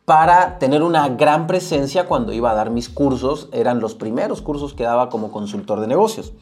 para 0.06 0.60
tener 0.60 0.84
una 0.84 1.10
gran 1.10 1.48
presencia 1.48 2.06
cuando 2.06 2.34
iba 2.34 2.52
a 2.52 2.54
dar 2.54 2.70
mis 2.70 2.90
cursos. 2.90 3.50
Eran 3.52 3.80
los 3.80 3.96
primeros 3.96 4.42
cursos 4.42 4.74
que 4.74 4.84
daba 4.84 5.10
como 5.10 5.32
consultor 5.32 5.80
de 5.80 5.88
negocios. 5.88 6.34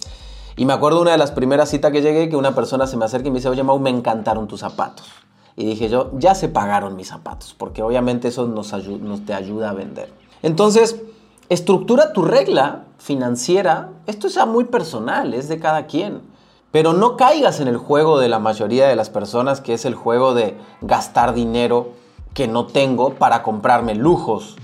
Y 0.56 0.66
me 0.66 0.74
acuerdo 0.74 1.02
una 1.02 1.12
de 1.12 1.18
las 1.18 1.32
primeras 1.32 1.70
citas 1.70 1.92
que 1.92 2.02
llegué 2.02 2.30
que 2.30 2.36
una 2.36 2.54
persona 2.54 2.86
se 2.86 2.98
me 2.98 3.06
acerca 3.06 3.28
y 3.30 3.32
me 3.32 3.38
dice, 3.38 3.50
oye 3.50 3.64
Mau, 3.64 3.80
me 3.80 3.90
encantaron 3.90 4.48
tus 4.48 4.60
zapatos. 4.60 5.08
Y 5.56 5.66
dije 5.66 5.90
yo, 5.90 6.12
ya 6.18 6.36
se 6.36 6.50
pagaron 6.50 6.96
mis 6.96 7.10
zapatos, 7.10 7.54
porque 7.58 7.82
obviamente 7.82 8.30
eso 8.30 8.48
nos, 8.48 8.74
nos 8.74 9.26
te 9.26 9.34
ayuda 9.34 9.70
a 9.70 9.74
vender. 9.74 10.12
Entonces, 10.42 11.02
estructura 11.50 12.13
tu 12.13 12.22
regla 12.22 12.86
financiera. 13.00 13.89
Esto 14.06 14.27
es 14.27 14.38
muy 14.48 14.65
personal, 14.65 15.34
es 15.34 15.50
de 15.50 15.60
cada 15.60 15.88
quien. 15.88 16.22
Pero 16.72 16.94
no 16.94 17.18
caigas 17.18 17.60
en 17.60 17.68
el 17.68 17.77
juego 17.77 18.20
de 18.20 18.29
la 18.29 18.38
mayoría 18.38 18.88
de 18.88 18.96
las 18.96 19.10
personas, 19.10 19.60
que 19.60 19.74
es 19.74 19.86
el 19.86 19.96
juego 19.96 20.36
de 20.36 20.56
gastar 20.82 21.34
dinero 21.34 21.94
que 22.36 22.48
no 22.48 22.68
tengo 22.68 23.15
para 23.15 23.41
comprarme 23.41 23.96
lujos 23.96 24.56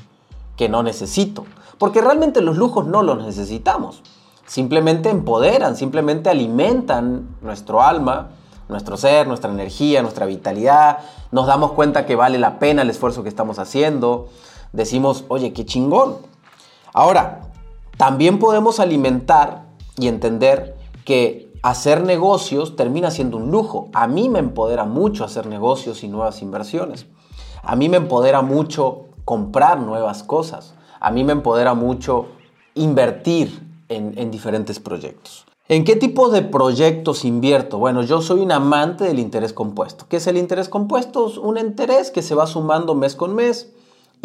que 0.55 0.69
no 0.69 0.83
necesito. 0.83 1.45
Porque 1.79 2.01
realmente 2.01 2.41
los 2.41 2.57
lujos 2.57 2.85
no 2.85 3.01
los 3.01 3.23
necesitamos. 3.23 4.03
Simplemente 4.45 5.09
empoderan, 5.09 5.75
simplemente 5.75 6.29
alimentan 6.29 7.35
nuestro 7.41 7.81
alma, 7.81 8.29
nuestro 8.69 8.95
ser, 8.95 9.27
nuestra 9.27 9.51
energía, 9.51 10.03
nuestra 10.03 10.27
vitalidad. 10.27 10.99
Nos 11.31 11.47
damos 11.47 11.71
cuenta 11.71 12.05
que 12.05 12.15
vale 12.15 12.37
la 12.37 12.59
pena 12.59 12.83
el 12.83 12.91
esfuerzo 12.91 13.23
que 13.23 13.29
estamos 13.29 13.57
haciendo. 13.57 14.29
Decimos, 14.71 15.25
oye, 15.29 15.51
qué 15.53 15.65
chingón. 15.65 16.17
Ahora, 16.97 17.41
también 17.97 18.39
podemos 18.39 18.79
alimentar 18.79 19.65
y 19.97 20.07
entender 20.07 20.77
que 21.03 21.51
hacer 21.61 22.05
negocios 22.05 22.77
termina 22.77 23.11
siendo 23.11 23.35
un 23.35 23.51
lujo. 23.51 23.89
A 23.91 24.07
mí 24.07 24.29
me 24.29 24.39
empodera 24.39 24.85
mucho 24.85 25.25
hacer 25.25 25.45
negocios 25.45 26.05
y 26.05 26.07
nuevas 26.07 26.41
inversiones. 26.41 27.05
A 27.63 27.75
mí 27.75 27.89
me 27.89 27.97
empodera 27.97 28.41
mucho 28.41 29.07
comprar 29.25 29.81
nuevas 29.81 30.23
cosas. 30.23 30.73
A 31.01 31.11
mí 31.11 31.25
me 31.25 31.33
empodera 31.33 31.73
mucho 31.73 32.27
invertir 32.75 33.61
en, 33.89 34.31
diferentes 34.31 34.79
proyectos. 34.79 35.45
¿En 35.67 35.83
qué 35.83 35.97
tipo 35.97 36.29
de 36.29 36.43
proyectos 36.43 37.25
invierto? 37.25 37.77
Bueno, 37.77 38.03
yo 38.03 38.21
soy 38.21 38.39
un 38.39 38.53
amante 38.53 39.03
del 39.03 39.19
interés 39.19 39.51
compuesto. 39.51 40.05
¿Qué 40.07 40.15
es 40.15 40.27
el 40.27 40.37
interés 40.37 40.69
compuesto? 40.69 41.27
Es 41.27 41.37
un 41.37 41.57
interés 41.57 42.09
que 42.09 42.21
se 42.21 42.35
va 42.35 42.47
sumando 42.47 42.95
mes 42.95 43.17
con 43.17 43.35
mes 43.35 43.73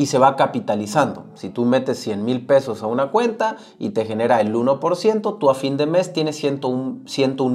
y 0.00 0.06
se 0.06 0.16
va 0.16 0.34
capitalizando. 0.34 1.26
Si 1.34 1.50
tú 1.50 1.66
metes 1.66 1.98
100 1.98 2.24
mil 2.24 2.46
pesos 2.46 2.82
a 2.82 2.86
una 2.86 3.10
cuenta 3.10 3.58
y 3.78 3.90
te 3.90 4.06
genera 4.06 4.40
el 4.40 4.54
1%, 4.54 5.38
tú 5.38 5.50
a 5.50 5.54
fin 5.54 5.76
de 5.76 5.84
mes 5.84 6.14
tienes 6.14 6.36
101 6.36 7.50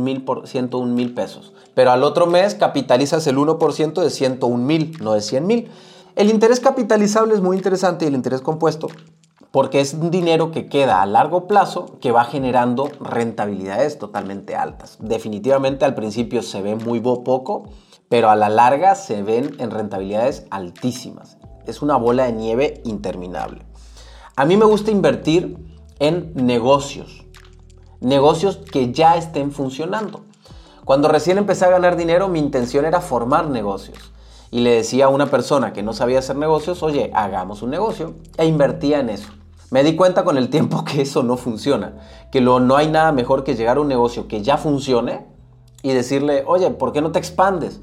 mil 0.85 1.13
pesos. 1.15 1.53
Pero 1.73 1.89
al 1.89 2.03
otro 2.03 2.27
mes 2.27 2.53
capitalizas 2.53 3.25
el 3.25 3.37
1% 3.37 3.99
de 3.99 4.09
101 4.11 4.63
mil, 4.63 4.95
no 5.01 5.13
de 5.13 5.21
100 5.21 5.47
mil. 5.47 5.71
El 6.15 6.29
interés 6.29 6.59
capitalizable 6.59 7.33
es 7.33 7.41
muy 7.41 7.57
interesante 7.57 8.05
y 8.05 8.09
el 8.09 8.13
interés 8.13 8.41
compuesto 8.41 8.89
porque 9.49 9.79
es 9.79 9.95
un 9.95 10.11
dinero 10.11 10.51
que 10.51 10.67
queda 10.67 11.01
a 11.01 11.07
largo 11.07 11.47
plazo 11.47 11.97
que 11.99 12.11
va 12.11 12.25
generando 12.25 12.91
rentabilidades 12.99 13.97
totalmente 13.97 14.55
altas. 14.55 14.97
Definitivamente 14.99 15.83
al 15.83 15.95
principio 15.95 16.43
se 16.43 16.61
ve 16.61 16.75
muy 16.75 16.99
poco, 16.99 17.63
pero 18.07 18.29
a 18.29 18.35
la 18.35 18.49
larga 18.49 18.93
se 18.93 19.23
ven 19.23 19.55
en 19.57 19.71
rentabilidades 19.71 20.45
altísimas. 20.51 21.37
Es 21.67 21.81
una 21.81 21.95
bola 21.98 22.25
de 22.25 22.34
nieve 22.34 22.81
interminable. 22.86 23.65
A 24.36 24.45
mí 24.45 24.57
me 24.57 24.65
gusta 24.65 24.91
invertir 24.91 25.57
en 26.00 26.34
negocios, 26.36 27.25
negocios 28.01 28.57
que 28.57 28.91
ya 28.91 29.15
estén 29.15 29.51
funcionando. 29.51 30.25
Cuando 30.84 31.07
recién 31.07 31.38
empecé 31.38 31.65
a 31.65 31.69
ganar 31.69 31.95
dinero, 31.95 32.27
mi 32.27 32.39
intención 32.39 32.86
era 32.86 33.01
formar 33.01 33.50
negocios. 33.50 33.98
Y 34.51 34.60
le 34.60 34.72
decía 34.72 35.05
a 35.05 35.10
una 35.10 35.25
persona 35.25 35.74
que 35.74 35.84
no 35.84 35.93
sabía 35.93 36.19
hacer 36.19 36.36
negocios, 36.36 36.84
oye, 36.84 37.12
hagamos 37.13 37.62
un 37.62 37.72
negocio. 37.72 38.13
E 38.38 38.45
invertía 38.45 39.00
en 39.00 39.10
eso. 39.10 39.29
Me 39.72 39.84
di 39.84 39.95
cuenta 39.95 40.24
con 40.24 40.38
el 40.38 40.50
tiempo 40.50 40.86
que 40.86 41.01
eso 41.01 41.24
no 41.24 41.38
funciona, 41.38 41.95
que 42.31 42.39
lo, 42.39 42.60
no 42.60 42.77
hay 42.77 42.88
nada 42.88 43.12
mejor 43.12 43.43
que 43.43 43.55
llegar 43.55 43.77
a 43.77 43.81
un 43.81 43.88
negocio 43.88 44.27
que 44.27 44.43
ya 44.43 44.57
funcione 44.57 45.25
y 45.81 45.91
decirle, 45.93 46.43
oye, 46.48 46.69
¿por 46.69 46.93
qué 46.93 47.01
no 47.01 47.12
te 47.12 47.19
expandes? 47.19 47.79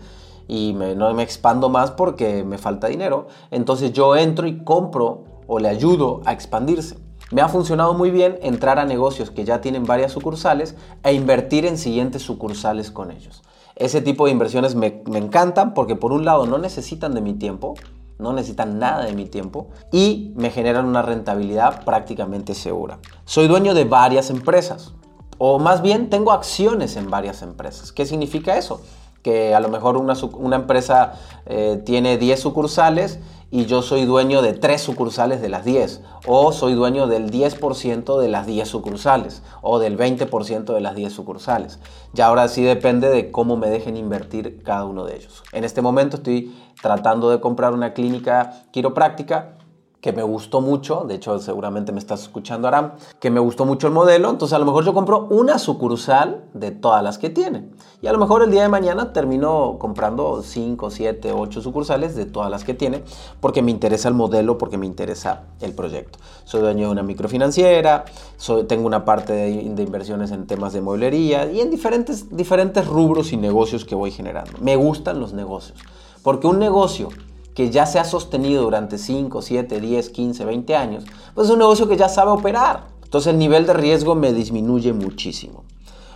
Y 0.48 0.74
no 0.74 1.12
me 1.14 1.22
expando 1.22 1.68
más 1.68 1.90
porque 1.92 2.44
me 2.44 2.58
falta 2.58 2.88
dinero. 2.88 3.28
Entonces 3.50 3.92
yo 3.92 4.16
entro 4.16 4.46
y 4.46 4.62
compro 4.64 5.24
o 5.46 5.58
le 5.58 5.68
ayudo 5.68 6.20
a 6.24 6.32
expandirse. 6.32 6.96
Me 7.30 7.40
ha 7.40 7.48
funcionado 7.48 7.94
muy 7.94 8.10
bien 8.10 8.38
entrar 8.42 8.78
a 8.78 8.84
negocios 8.84 9.30
que 9.30 9.44
ya 9.44 9.60
tienen 9.60 9.84
varias 9.84 10.12
sucursales 10.12 10.76
e 11.02 11.14
invertir 11.14 11.64
en 11.64 11.78
siguientes 11.78 12.22
sucursales 12.22 12.90
con 12.90 13.10
ellos. 13.10 13.42
Ese 13.74 14.02
tipo 14.02 14.26
de 14.26 14.32
inversiones 14.32 14.74
me, 14.74 15.02
me 15.06 15.18
encantan 15.18 15.72
porque 15.72 15.96
por 15.96 16.12
un 16.12 16.26
lado 16.26 16.46
no 16.46 16.58
necesitan 16.58 17.14
de 17.14 17.22
mi 17.22 17.32
tiempo, 17.32 17.74
no 18.18 18.32
necesitan 18.32 18.78
nada 18.78 19.04
de 19.04 19.14
mi 19.14 19.26
tiempo 19.26 19.68
y 19.90 20.32
me 20.36 20.50
generan 20.50 20.86
una 20.86 21.02
rentabilidad 21.02 21.84
prácticamente 21.84 22.54
segura. 22.54 22.98
Soy 23.24 23.48
dueño 23.48 23.72
de 23.72 23.84
varias 23.84 24.28
empresas, 24.28 24.92
o 25.38 25.58
más 25.58 25.82
bien 25.82 26.08
tengo 26.08 26.32
acciones 26.32 26.96
en 26.96 27.10
varias 27.10 27.42
empresas. 27.42 27.92
¿Qué 27.92 28.06
significa 28.06 28.56
eso? 28.56 28.80
Que 29.22 29.54
a 29.54 29.60
lo 29.60 29.68
mejor 29.68 29.96
una, 29.96 30.56
empresa 30.56 31.14
eh, 31.46 31.80
tiene 31.84 32.18
10 32.18 32.40
sucursales 32.40 33.20
y 33.52 33.66
yo 33.66 33.82
soy 33.82 34.06
dueño 34.06 34.40
de 34.40 34.54
3 34.54 34.80
sucursales 34.80 35.42
de 35.42 35.50
las 35.50 35.64
10, 35.64 36.00
o 36.26 36.52
soy 36.52 36.72
dueño 36.72 37.06
del 37.06 37.30
10% 37.30 38.18
de 38.18 38.28
las 38.28 38.46
10 38.46 38.66
sucursales, 38.66 39.42
o 39.60 39.78
del 39.78 39.98
20% 39.98 40.72
de 40.72 40.80
las 40.80 40.94
10 40.94 41.12
sucursales. 41.12 41.78
Ya 42.14 42.28
ahora 42.28 42.48
sí 42.48 42.62
depende 42.62 43.10
de 43.10 43.30
cómo 43.30 43.58
me 43.58 43.68
dejen 43.68 43.98
invertir 43.98 44.62
cada 44.62 44.86
uno 44.86 45.04
de 45.04 45.16
ellos. 45.16 45.42
En 45.52 45.64
este 45.64 45.82
momento 45.82 46.16
estoy 46.16 46.56
tratando 46.80 47.28
de 47.28 47.40
comprar 47.40 47.74
una 47.74 47.92
clínica 47.92 48.64
quiropráctica 48.70 49.56
que 50.02 50.12
me 50.12 50.24
gustó 50.24 50.60
mucho, 50.60 51.04
de 51.06 51.14
hecho 51.14 51.38
seguramente 51.38 51.92
me 51.92 52.00
estás 52.00 52.22
escuchando 52.22 52.66
Aram, 52.66 52.94
que 53.20 53.30
me 53.30 53.38
gustó 53.38 53.64
mucho 53.64 53.86
el 53.86 53.92
modelo, 53.92 54.30
entonces 54.30 54.52
a 54.52 54.58
lo 54.58 54.64
mejor 54.64 54.84
yo 54.84 54.92
compro 54.92 55.28
una 55.30 55.60
sucursal 55.60 56.42
de 56.54 56.72
todas 56.72 57.04
las 57.04 57.18
que 57.18 57.30
tiene. 57.30 57.70
Y 58.00 58.08
a 58.08 58.12
lo 58.12 58.18
mejor 58.18 58.42
el 58.42 58.50
día 58.50 58.62
de 58.62 58.68
mañana 58.68 59.12
termino 59.12 59.76
comprando 59.78 60.42
5, 60.42 60.90
7, 60.90 61.32
8 61.32 61.62
sucursales 61.62 62.16
de 62.16 62.26
todas 62.26 62.50
las 62.50 62.64
que 62.64 62.74
tiene, 62.74 63.04
porque 63.38 63.62
me 63.62 63.70
interesa 63.70 64.08
el 64.08 64.14
modelo, 64.14 64.58
porque 64.58 64.76
me 64.76 64.86
interesa 64.86 65.44
el 65.60 65.72
proyecto. 65.72 66.18
Soy 66.42 66.62
dueño 66.62 66.86
de 66.86 66.92
una 66.92 67.04
microfinanciera, 67.04 68.04
soy, 68.36 68.64
tengo 68.64 68.88
una 68.88 69.04
parte 69.04 69.32
de, 69.32 69.70
de 69.72 69.82
inversiones 69.84 70.32
en 70.32 70.48
temas 70.48 70.72
de 70.72 70.80
mueblería 70.80 71.48
y 71.48 71.60
en 71.60 71.70
diferentes, 71.70 72.36
diferentes 72.36 72.88
rubros 72.88 73.32
y 73.32 73.36
negocios 73.36 73.84
que 73.84 73.94
voy 73.94 74.10
generando. 74.10 74.50
Me 74.60 74.74
gustan 74.74 75.20
los 75.20 75.32
negocios, 75.32 75.78
porque 76.24 76.48
un 76.48 76.58
negocio 76.58 77.08
que 77.54 77.70
ya 77.70 77.86
se 77.86 77.98
ha 77.98 78.04
sostenido 78.04 78.62
durante 78.62 78.98
5, 78.98 79.42
7, 79.42 79.80
10, 79.80 80.10
15, 80.10 80.44
20 80.44 80.76
años, 80.76 81.04
pues 81.34 81.46
es 81.48 81.52
un 81.52 81.58
negocio 81.58 81.88
que 81.88 81.96
ya 81.96 82.08
sabe 82.08 82.30
operar. 82.30 82.88
Entonces 83.02 83.32
el 83.32 83.38
nivel 83.38 83.66
de 83.66 83.74
riesgo 83.74 84.14
me 84.14 84.32
disminuye 84.32 84.92
muchísimo. 84.92 85.64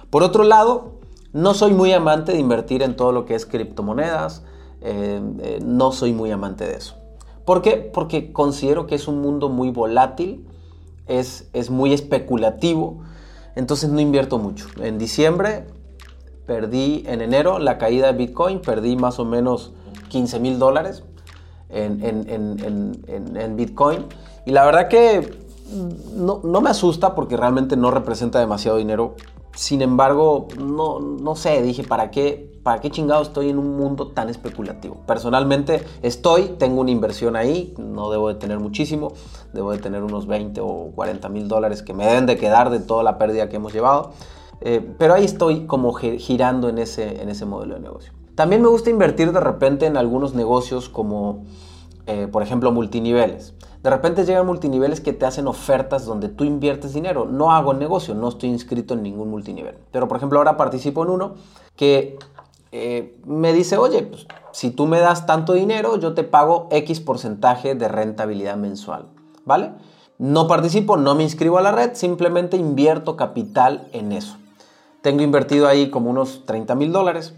Por 0.09 0.23
otro 0.23 0.45
lado, 0.45 0.93
no 1.33 1.53
soy 1.53 1.73
muy 1.75 1.93
amante 1.93 2.33
de 2.33 2.39
invertir 2.39 2.83
en 2.83 2.97
todo 2.97 3.13
lo 3.13 3.27
que 3.27 3.35
es 3.35 3.45
criptomonedas, 3.45 4.45
eh, 4.81 5.21
eh, 5.41 5.59
no 5.65 5.93
soy 5.93 6.13
muy 6.13 6.31
amante 6.31 6.65
de 6.65 6.75
eso. 6.75 6.95
¿Por 7.45 7.61
qué? 7.61 7.91
Porque 7.93 8.33
considero 8.33 8.87
que 8.87 8.95
es 8.95 9.09
un 9.09 9.21
mundo 9.21 9.49
muy 9.49 9.71
volátil, 9.71 10.47
es, 11.07 11.49
es 11.53 11.71
muy 11.71 11.93
especulativo, 11.93 13.03
entonces 13.55 13.91
no 13.91 14.01
invierto 14.01 14.39
mucho. 14.39 14.67
En 14.81 14.99
diciembre 14.99 15.67
perdí, 16.47 17.05
en 17.07 17.21
enero, 17.21 17.59
la 17.59 17.77
caída 17.77 18.07
de 18.07 18.13
Bitcoin, 18.15 18.61
perdí 18.61 18.97
más 18.97 19.19
o 19.19 19.25
menos 19.25 19.73
15 20.09 20.41
mil 20.41 20.59
dólares 20.59 21.03
en, 21.71 23.57
Bitcoin. 23.57 24.07
Y 24.45 24.53
la 24.53 24.65
verdad 24.65 24.89
que 24.89 25.47
no, 26.15 26.61
me 26.61 26.71
asusta 26.71 27.15
porque 27.15 27.37
realmente 27.37 27.77
no 27.77 27.91
representa 27.91 28.39
demasiado 28.39 28.79
dinero. 28.79 29.15
Sin 29.55 29.81
embargo, 29.81 30.49
no, 30.59 31.01
no 31.01 31.35
sé, 31.35 31.63
dije, 31.63 31.83
¿para 31.83 32.11
qué, 32.11 32.61
¿para 32.63 32.81
qué 32.81 32.91
chingado 32.91 33.23
estoy 33.23 33.49
en 33.49 33.59
un 33.59 33.75
mundo 33.75 34.09
tan 34.09 34.29
especulativo? 34.29 34.99
Personalmente 35.07 35.83
estoy, 36.03 36.57
tengo 36.59 36.83
una 36.83 36.91
inversión 36.91 37.37
ahí, 37.37 37.75
no 37.79 38.11
debo 38.11 38.29
de 38.29 38.35
tener 38.35 38.61
muchísimo, 38.61 39.13
debo 39.55 39.73
de 39.73 39.79
tener 39.79 40.03
unos 40.03 40.27
20 40.27 40.61
o 40.61 40.91
40 40.95 41.29
mil 41.31 41.49
dólares 41.49 41.83
que 41.83 41.95
me 41.95 42.07
deben 42.07 42.27
de 42.27 42.37
quedar 42.37 42.69
de 42.69 42.81
toda 42.81 43.03
la 43.03 43.17
pérdida 43.17 43.49
que 43.49 43.57
hemos 43.57 43.73
llevado. 43.73 44.13
Eh, 44.61 44.95
pero 44.99 45.15
ahí 45.15 45.25
estoy 45.25 45.67
como 45.67 45.93
girando 45.95 46.69
en 46.69 46.79
ese, 46.79 47.23
en 47.23 47.31
ese 47.31 47.47
modelo 47.47 47.75
de 47.75 47.81
negocio. 47.81 48.13
También 48.37 48.61
me 48.61 48.69
gusta 48.69 48.91
invertir 48.91 49.33
de 49.33 49.41
repente 49.41 49.87
en 49.87 49.97
algunos 49.97 50.35
negocios 50.35 50.91
como, 50.91 51.45
eh, 52.07 52.29
por 52.31 52.43
ejemplo, 52.43 52.71
multiniveles. 52.71 53.55
De 53.83 53.89
repente 53.89 54.27
llegan 54.27 54.45
multiniveles 54.45 55.01
que 55.01 55.15
te 55.15 55.25
hacen 55.25 55.47
ofertas 55.49 56.05
donde 56.05 56.29
tú 56.29 56.45
inviertes 56.45 56.93
dinero. 56.93 57.25
No 57.25 57.53
hago 57.53 57.73
negocio, 57.73 58.15
no 58.15 58.29
estoy 58.29 58.51
inscrito 58.51 58.93
en 58.93 59.03
ningún 59.03 59.31
multinivel. 59.31 59.77
Pero, 59.91 60.07
por 60.07 60.19
ejemplo, 60.19 60.39
ahora 60.39 60.59
participo 60.59 61.03
en 61.03 61.11
uno 61.11 61.35
que 61.77 62.19
eh, 62.73 63.19
me 63.25 63.55
dice, 63.55 63.79
oye, 63.79 64.03
pues, 64.03 64.27
si 64.53 64.71
tú 64.71 64.87
me 64.87 65.01
das 65.01 65.25
tanto 65.25 65.55
dinero, 65.55 65.97
yo 65.97 66.13
te 66.13 66.23
pago 66.23 66.69
X 66.71 67.01
porcentaje 67.01 67.75
de 67.75 67.89
rentabilidad 67.89 68.59
mensual. 68.59 69.07
¿Vale? 69.47 69.73
No 70.19 70.47
participo, 70.47 70.99
no 70.99 71.15
me 71.15 71.23
inscribo 71.23 71.57
a 71.57 71.63
la 71.63 71.73
red, 71.73 71.95
simplemente 71.95 72.59
invierto 72.59 73.17
capital 73.17 73.89
en 73.93 74.13
eso. 74.13 74.37
Tengo 75.01 75.23
invertido 75.23 75.69
ahí 75.69 75.89
como 75.89 76.11
unos 76.11 76.45
30 76.45 76.75
mil 76.75 76.93
dólares 76.93 77.35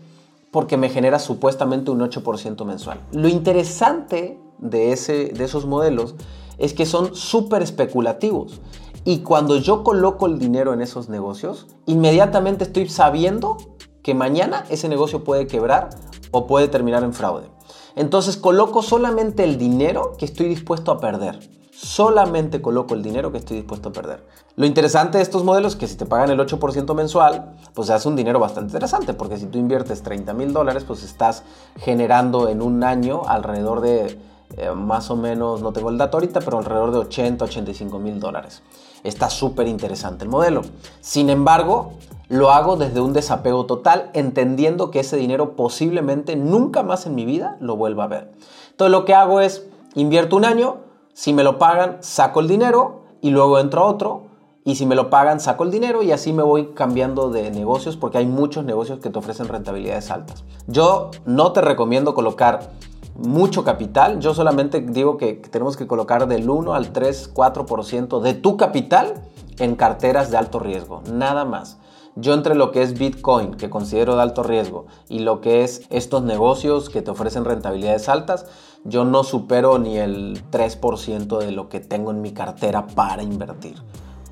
porque 0.51 0.77
me 0.77 0.89
genera 0.89 1.19
supuestamente 1.19 1.91
un 1.91 2.01
8% 2.01 2.65
mensual. 2.65 3.01
Lo 3.13 3.29
interesante 3.29 4.41
de, 4.59 4.93
ese, 4.93 5.27
de 5.29 5.45
esos 5.45 5.67
modelos 5.67 6.15
es 6.59 6.75
que 6.75 6.87
son 6.87 7.15
súper 7.15 7.63
especulativos. 7.63 8.61
Y 9.05 9.21
cuando 9.21 9.57
yo 9.57 9.85
coloco 9.85 10.27
el 10.27 10.39
dinero 10.39 10.73
en 10.73 10.81
esos 10.81 11.09
negocios, 11.09 11.67
inmediatamente 11.87 12.65
estoy 12.65 12.89
sabiendo 12.89 13.57
que 14.03 14.15
mañana 14.15 14.65
ese 14.71 14.89
negocio 14.89 15.25
puede 15.25 15.47
quebrar 15.47 15.91
o 16.31 16.47
puede 16.47 16.69
terminar 16.69 17.05
en 17.05 17.13
fraude. 17.13 17.49
Entonces 17.95 18.37
coloco 18.37 18.83
solamente 18.83 19.45
el 19.45 19.59
dinero 19.59 20.15
que 20.19 20.25
estoy 20.25 20.49
dispuesto 20.49 20.93
a 20.93 21.01
perder 21.01 21.58
solamente 21.81 22.61
coloco 22.61 22.95
el 22.95 23.03
dinero 23.03 23.31
que 23.31 23.39
estoy 23.39 23.59
dispuesto 23.59 23.91
a 23.91 23.93
perder. 23.93 24.25
Lo 24.57 24.67
interesante 24.67 25.19
de 25.19 25.23
estos 25.23 25.45
modelos 25.45 25.75
es 25.75 25.79
que 25.79 25.87
si 25.87 25.97
te 25.97 26.07
pagan 26.07 26.31
el 26.31 26.41
8% 26.41 26.93
mensual, 26.95 27.55
pues 27.73 27.87
se 27.87 27.95
hace 27.95 28.09
un 28.09 28.17
dinero 28.17 28.41
bastante 28.41 28.71
interesante, 28.71 29.15
porque 29.15 29.37
si 29.37 29.47
tú 29.47 29.59
inviertes 29.59 30.03
30 30.03 30.35
mil 30.35 30.53
dólares, 30.53 30.83
pues 30.85 31.05
estás 31.05 31.45
generando 31.77 32.49
en 32.49 32.63
un 32.63 32.83
año 32.83 33.23
alrededor 33.27 33.81
de 33.81 34.19
eh, 34.57 34.71
más 34.75 35.11
o 35.11 35.17
menos, 35.17 35.63
no 35.63 35.73
tengo 35.73 35.91
el 35.91 35.99
dato 35.99 36.17
ahorita, 36.17 36.41
pero 36.41 36.59
alrededor 36.59 36.91
de 36.91 36.99
80, 36.99 37.45
85 37.45 37.99
mil 38.01 38.19
dólares. 38.19 38.63
Está 39.05 39.31
súper 39.31 39.69
interesante 39.69 40.25
el 40.25 40.31
modelo. 40.31 40.63
Sin 41.01 41.31
embargo, 41.31 41.93
lo 42.29 42.51
hago 42.51 42.77
desde 42.77 43.01
un 43.01 43.13
desapego 43.13 43.67
total, 43.67 44.11
entendiendo 44.15 44.91
que 44.91 45.01
ese 45.01 45.17
dinero 45.17 45.55
posiblemente 45.55 46.35
nunca 46.35 46.83
más 46.83 47.07
en 47.07 47.15
mi 47.15 47.25
vida 47.25 47.57
lo 47.61 47.77
vuelva 47.77 48.05
a 48.05 48.09
ver. 48.09 48.33
Entonces 48.71 48.91
lo 48.91 49.05
que 49.05 49.15
hago 49.15 49.41
es, 49.41 49.65
invierto 49.95 50.35
un 50.35 50.45
año, 50.45 50.88
si 51.19 51.33
me 51.33 51.43
lo 51.43 51.59
pagan, 51.59 51.97
saco 51.99 52.39
el 52.39 52.47
dinero 52.47 53.03
y 53.21 53.31
luego 53.31 53.59
entro 53.59 53.81
a 53.81 53.87
otro. 53.87 54.29
Y 54.65 54.77
si 54.77 54.87
me 54.87 54.95
lo 54.95 55.11
pagan, 55.11 55.41
saco 55.41 55.65
el 55.65 55.73
dinero 55.73 56.05
y 56.05 56.13
así 56.13 56.33
me 56.33 56.45
voy 56.45 56.75
cambiando 56.77 57.29
de 57.29 57.51
negocios 57.51 57.97
porque 57.97 58.19
hay 58.19 58.27
muchos 58.27 58.65
negocios 58.65 59.01
que 59.01 59.11
te 59.11 59.19
ofrecen 59.19 59.49
rentabilidades 59.49 60.13
altas. 60.13 60.45
Yo 60.69 61.11
no 61.27 61.51
te 61.51 61.61
recomiendo 61.61 62.15
colocar 62.15 62.71
mucho 63.17 63.65
capital. 63.65 64.21
Yo 64.21 64.33
solamente 64.33 64.81
digo 64.81 65.17
que 65.17 65.33
tenemos 65.33 65.77
que 65.77 65.89
colocar 65.89 66.29
del 66.29 66.49
1 66.49 66.73
al 66.73 66.93
3, 66.93 67.35
4% 67.35 68.21
de 68.21 68.35
tu 68.35 68.57
capital 68.57 69.15
en 69.59 69.75
carteras 69.75 70.31
de 70.31 70.37
alto 70.37 70.61
riesgo. 70.61 71.03
Nada 71.13 71.45
más. 71.45 71.79
Yo 72.15 72.35
entre 72.35 72.57
lo 72.57 72.73
que 72.73 72.83
es 72.83 72.99
Bitcoin, 72.99 73.55
que 73.55 73.71
considero 73.71 74.17
de 74.17 74.23
alto 74.23 74.43
riesgo, 74.43 74.87
y 75.09 75.21
lo 75.21 75.41
que 75.41 75.63
es 75.63 75.83
estos 75.89 76.25
negocios 76.25 76.91
que 76.91 77.01
te 77.01 77.13
ofrecen 77.13 77.45
rentabilidades 77.45 78.09
altas, 78.09 78.47
yo 78.89 79.05
no 79.05 79.25
supero 79.25 79.79
ni 79.79 79.99
el 79.99 80.43
3% 80.51 81.39
de 81.39 81.53
lo 81.53 81.69
que 81.69 81.81
tengo 81.81 82.11
en 82.11 82.21
mi 82.23 82.33
cartera 82.33 82.87
para 82.87 83.23
invertir, 83.23 83.77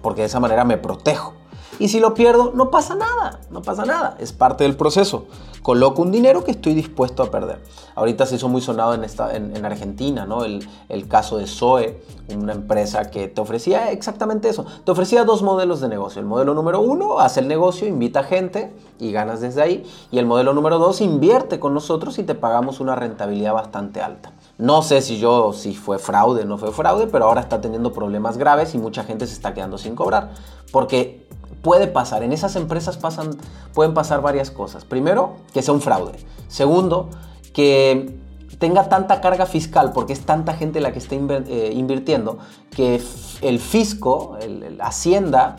porque 0.03 0.23
de 0.23 0.27
esa 0.27 0.41
manera 0.41 0.65
me 0.65 0.79
protejo. 0.79 1.35
Y 1.79 1.89
si 1.89 2.01
lo 2.01 2.15
pierdo, 2.15 2.53
no 2.55 2.71
pasa 2.71 2.95
nada, 2.95 3.41
no 3.51 3.61
pasa 3.61 3.85
nada, 3.85 4.17
es 4.19 4.33
parte 4.33 4.65
del 4.65 4.77
proceso. 4.77 5.27
Coloco 5.63 6.01
un 6.01 6.11
dinero 6.11 6.43
que 6.45 6.53
estoy 6.53 6.75
dispuesto 6.75 7.23
a 7.23 7.31
perder. 7.31 7.61
Ahorita 7.97 8.25
se 8.25 8.37
hizo 8.37 8.49
muy 8.49 8.63
sonado 8.63 8.95
en, 8.95 9.05
esta, 9.05 9.35
en, 9.37 9.65
Argentina, 9.65 10.25
¿no? 10.25 10.45
El, 10.45 10.67
el, 10.89 11.09
caso 11.09 11.39
de 11.39 11.47
Zoe, 11.47 12.01
una 12.35 12.53
empresa 12.53 13.11
que 13.11 13.29
te 13.29 13.41
ofrecía 13.41 13.91
exactamente 13.91 14.49
eso. 14.49 14.65
Te 14.85 14.93
ofrecía 14.93 15.25
dos 15.25 15.43
modelos 15.43 15.81
de 15.81 15.89
negocio. 15.89 16.21
El 16.21 16.27
modelo 16.27 16.55
número 16.55 16.81
uno, 16.81 17.19
hace 17.19 17.41
el 17.41 17.49
negocio, 17.49 17.89
invita 17.89 18.23
gente 18.23 18.73
y 18.99 19.13
ganas 19.13 19.41
desde 19.41 19.61
ahí. 19.61 19.85
Y 20.11 20.19
el 20.19 20.27
modelo 20.27 20.55
número 20.55 20.79
dos, 20.79 21.01
invierte 21.01 21.59
con 21.59 21.75
nosotros 21.75 22.19
y 22.19 22.23
te 22.23 22.35
pagamos 22.35 22.81
una 22.81 22.95
rentabilidad 22.95 23.53
bastante 23.53 24.01
alta. 24.01 24.33
No 24.59 24.83
sé 24.83 25.03
si 25.03 25.19
yo, 25.19 25.53
si 25.53 25.75
fue 25.75 25.99
fraude 25.99 26.43
o 26.43 26.45
no 26.47 26.57
fue 26.57 26.73
fraude, 26.73 27.07
pero 27.07 27.27
ahora 27.27 27.43
está 27.43 27.61
teniendo 27.61 27.93
problemas 27.93 28.39
graves 28.39 28.75
y 28.75 28.79
mucha 28.79 29.05
gente 29.05 29.27
se 29.27 29.35
está 29.35 29.53
quedando 29.53 29.77
sin 29.77 29.95
cobrar. 29.95 30.31
Porque 30.73 31.27
puede 31.63 31.87
pasar, 31.89 32.23
en 32.23 32.33
esas 32.33 32.57
empresas 32.57 32.97
pasan, 32.97 33.37
pueden 33.75 33.93
pasar 33.93 34.23
varias 34.23 34.51
cosas. 34.51 34.85
Primero, 34.85 35.37
que 35.53 35.61
sea 35.61 35.75
un 35.75 35.83
fraude. 35.83 36.13
Segundo, 36.49 37.11
que 37.53 38.19
tenga 38.59 38.89
tanta 38.89 39.21
carga 39.21 39.45
fiscal, 39.45 39.93
porque 39.93 40.13
es 40.13 40.21
tanta 40.25 40.55
gente 40.55 40.81
la 40.81 40.93
que 40.93 41.01
está 41.01 41.17
eh, 41.17 41.73
invirtiendo, 41.75 42.39
que 42.71 43.03
el 43.43 43.59
fisco, 43.59 44.39
el, 44.41 44.79
Hacienda, 44.81 45.57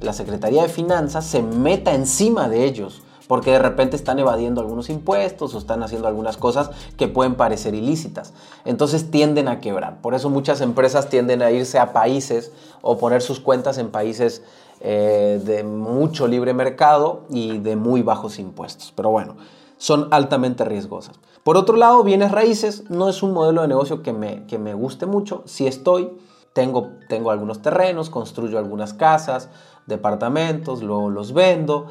la 0.00 0.12
Secretaría 0.12 0.62
de 0.62 0.68
Finanzas 0.68 1.24
se 1.24 1.42
meta 1.42 1.94
encima 1.94 2.48
de 2.48 2.64
ellos 2.64 3.02
porque 3.30 3.52
de 3.52 3.60
repente 3.60 3.94
están 3.94 4.18
evadiendo 4.18 4.60
algunos 4.60 4.90
impuestos 4.90 5.54
o 5.54 5.58
están 5.58 5.84
haciendo 5.84 6.08
algunas 6.08 6.36
cosas 6.36 6.72
que 6.96 7.06
pueden 7.06 7.36
parecer 7.36 7.76
ilícitas. 7.76 8.32
Entonces 8.64 9.12
tienden 9.12 9.46
a 9.46 9.60
quebrar. 9.60 10.00
Por 10.00 10.14
eso 10.14 10.30
muchas 10.30 10.60
empresas 10.60 11.08
tienden 11.08 11.40
a 11.40 11.52
irse 11.52 11.78
a 11.78 11.92
países 11.92 12.50
o 12.82 12.98
poner 12.98 13.22
sus 13.22 13.38
cuentas 13.38 13.78
en 13.78 13.92
países 13.92 14.42
eh, 14.80 15.40
de 15.44 15.62
mucho 15.62 16.26
libre 16.26 16.54
mercado 16.54 17.20
y 17.30 17.58
de 17.58 17.76
muy 17.76 18.02
bajos 18.02 18.40
impuestos. 18.40 18.92
Pero 18.96 19.10
bueno, 19.10 19.36
son 19.78 20.08
altamente 20.10 20.64
riesgosas. 20.64 21.20
Por 21.44 21.56
otro 21.56 21.76
lado, 21.76 22.02
bienes 22.02 22.32
raíces 22.32 22.90
no 22.90 23.08
es 23.08 23.22
un 23.22 23.32
modelo 23.32 23.62
de 23.62 23.68
negocio 23.68 24.02
que 24.02 24.12
me, 24.12 24.44
que 24.48 24.58
me 24.58 24.74
guste 24.74 25.06
mucho. 25.06 25.44
Si 25.44 25.68
estoy, 25.68 26.10
tengo, 26.52 26.94
tengo 27.08 27.30
algunos 27.30 27.62
terrenos, 27.62 28.10
construyo 28.10 28.58
algunas 28.58 28.92
casas, 28.92 29.50
departamentos, 29.86 30.82
luego 30.82 31.10
los 31.10 31.32
vendo. 31.32 31.86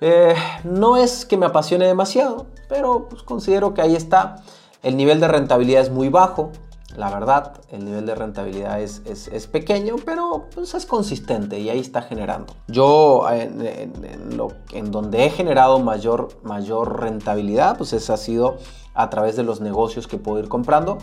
Eh, 0.00 0.34
no 0.64 0.96
es 0.96 1.26
que 1.26 1.36
me 1.36 1.46
apasione 1.46 1.86
demasiado, 1.86 2.46
pero 2.68 3.08
pues, 3.08 3.22
considero 3.22 3.74
que 3.74 3.82
ahí 3.82 3.94
está. 3.94 4.36
El 4.82 4.96
nivel 4.96 5.20
de 5.20 5.28
rentabilidad 5.28 5.82
es 5.82 5.90
muy 5.90 6.08
bajo, 6.08 6.52
la 6.96 7.10
verdad, 7.10 7.52
el 7.70 7.84
nivel 7.84 8.04
de 8.06 8.14
rentabilidad 8.14 8.80
es, 8.80 9.00
pequeño, 9.52 9.96
pero 10.04 10.46
pues, 10.54 10.74
es 10.74 10.86
consistente 10.86 11.60
y 11.60 11.68
ahí 11.68 11.78
está 11.78 12.02
generando. 12.02 12.54
Yo 12.66 13.26
en, 13.30 14.90
donde 14.90 15.26
he 15.26 15.30
generado 15.30 15.78
mayor, 15.78 16.28
mayor 16.42 17.00
rentabilidad, 17.00 17.76
pues 17.76 17.92
ese 17.92 18.12
ha 18.12 18.16
sido 18.16 18.56
a 18.94 19.08
través 19.08 19.36
de 19.36 19.44
los 19.44 19.60
negocios 19.60 20.08
que 20.08 20.18
puedo 20.18 20.40
ir 20.40 20.48
comprando. 20.48 20.98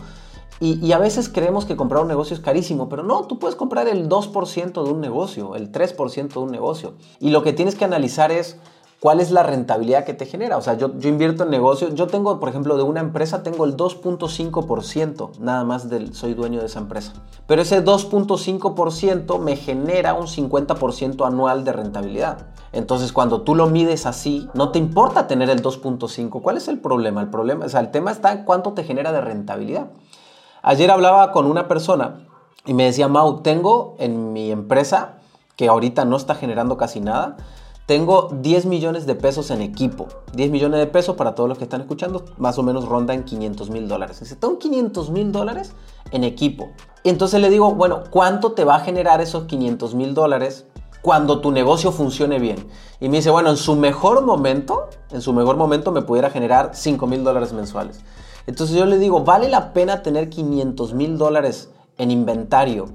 Y, 0.60 0.84
y, 0.84 0.92
a 0.92 0.98
veces 0.98 1.28
creemos 1.28 1.66
que 1.66 1.76
comprar 1.76 2.02
un 2.02 2.08
negocio 2.08 2.34
es 2.34 2.40
carísimo, 2.40 2.88
pero 2.88 3.04
no, 3.04 3.28
tú 3.28 3.38
puedes 3.38 3.54
comprar 3.54 3.86
el 3.86 4.08
2% 4.08 4.84
de 4.84 4.90
un 4.90 5.00
negocio, 5.00 5.54
el 5.54 5.70
3% 5.70 6.28
de 6.32 6.38
un 6.40 6.50
negocio. 6.50 6.94
Y 7.20 7.30
lo 7.30 7.44
que 7.44 7.52
tienes 7.52 7.76
que 7.76 7.84
analizar 7.84 8.32
es 8.32 8.58
¿Cuál 9.00 9.20
es 9.20 9.30
la 9.30 9.44
rentabilidad 9.44 10.04
que 10.04 10.12
te 10.12 10.26
genera? 10.26 10.56
O 10.56 10.60
sea, 10.60 10.74
yo, 10.74 10.90
invierto 11.02 11.44
en 11.44 11.50
negocios, 11.50 11.94
yo 11.94 12.08
tengo, 12.08 12.40
por 12.40 12.48
ejemplo, 12.48 12.76
de 12.76 12.82
una 12.82 12.98
empresa 12.98 13.44
tengo 13.44 13.64
el 13.64 13.76
2.5%, 13.76 15.38
nada 15.38 15.62
más 15.62 15.88
del, 15.88 16.14
soy 16.14 16.34
dueño 16.34 16.58
de 16.58 16.66
esa 16.66 16.80
empresa. 16.80 17.12
Pero 17.46 17.62
ese 17.62 17.84
2.5% 17.84 19.38
me 19.38 19.54
genera 19.54 20.14
un 20.14 20.26
50% 20.26 21.24
anual 21.24 21.64
de 21.64 21.72
rentabilidad. 21.72 22.48
Entonces, 22.72 23.12
cuando 23.12 23.42
tú 23.42 23.54
lo 23.54 23.68
mides 23.68 24.04
así, 24.04 24.48
no 24.52 24.72
te 24.72 24.80
importa 24.80 25.28
tener 25.28 25.48
el 25.48 25.62
2.5. 25.62 26.42
¿Cuál 26.42 26.56
es 26.56 26.66
el 26.66 26.80
problema? 26.80 27.20
El 27.20 27.30
problema, 27.30 27.66
o 27.66 27.68
sea, 27.68 27.78
el 27.78 27.92
tema 27.92 28.10
está 28.10 28.32
en 28.32 28.44
cuánto 28.44 28.72
te 28.72 28.82
genera 28.82 29.12
de 29.12 29.20
rentabilidad. 29.20 29.90
Ayer 30.62 30.90
hablaba 30.90 31.30
con 31.30 31.46
una 31.46 31.68
persona 31.68 32.26
y 32.66 32.74
me 32.74 32.84
decía, 32.84 33.06
Mau, 33.06 33.42
tengo 33.42 33.94
en 34.00 34.32
mi 34.32 34.50
empresa, 34.50 35.18
que 35.54 35.68
ahorita 35.68 36.04
no 36.04 36.16
está 36.16 36.34
generando 36.34 36.76
casi 36.76 37.00
nada, 37.00 37.36
tengo 37.88 38.28
10 38.30 38.66
millones 38.66 39.06
de 39.06 39.14
pesos 39.14 39.50
en 39.50 39.62
equipo. 39.62 40.08
10 40.34 40.50
millones 40.50 40.78
de 40.78 40.86
pesos 40.86 41.16
para 41.16 41.34
todos 41.34 41.48
los 41.48 41.56
que 41.56 41.64
están 41.64 41.80
escuchando, 41.80 42.22
más 42.36 42.58
o 42.58 42.62
menos 42.62 42.86
ronda 42.86 43.14
en 43.14 43.24
500 43.24 43.70
mil 43.70 43.88
dólares. 43.88 44.20
Dice, 44.20 44.36
tengo 44.36 44.58
500 44.58 45.08
mil 45.08 45.32
dólares 45.32 45.72
en 46.10 46.22
equipo. 46.22 46.68
Entonces 47.02 47.40
le 47.40 47.48
digo, 47.48 47.72
bueno, 47.72 48.02
¿cuánto 48.10 48.52
te 48.52 48.64
va 48.64 48.76
a 48.76 48.80
generar 48.80 49.22
esos 49.22 49.44
500 49.44 49.94
mil 49.94 50.12
dólares 50.12 50.66
cuando 51.00 51.40
tu 51.40 51.50
negocio 51.50 51.90
funcione 51.90 52.38
bien? 52.38 52.68
Y 53.00 53.08
me 53.08 53.16
dice, 53.16 53.30
bueno, 53.30 53.48
en 53.48 53.56
su 53.56 53.74
mejor 53.74 54.22
momento, 54.22 54.90
en 55.10 55.22
su 55.22 55.32
mejor 55.32 55.56
momento 55.56 55.90
me 55.90 56.02
pudiera 56.02 56.28
generar 56.28 56.72
5 56.74 57.06
mil 57.06 57.24
dólares 57.24 57.54
mensuales. 57.54 58.00
Entonces 58.46 58.76
yo 58.76 58.84
le 58.84 58.98
digo, 58.98 59.24
¿vale 59.24 59.48
la 59.48 59.72
pena 59.72 60.02
tener 60.02 60.28
500 60.28 60.92
mil 60.92 61.16
dólares 61.16 61.70
en 61.96 62.10
inventario? 62.10 62.90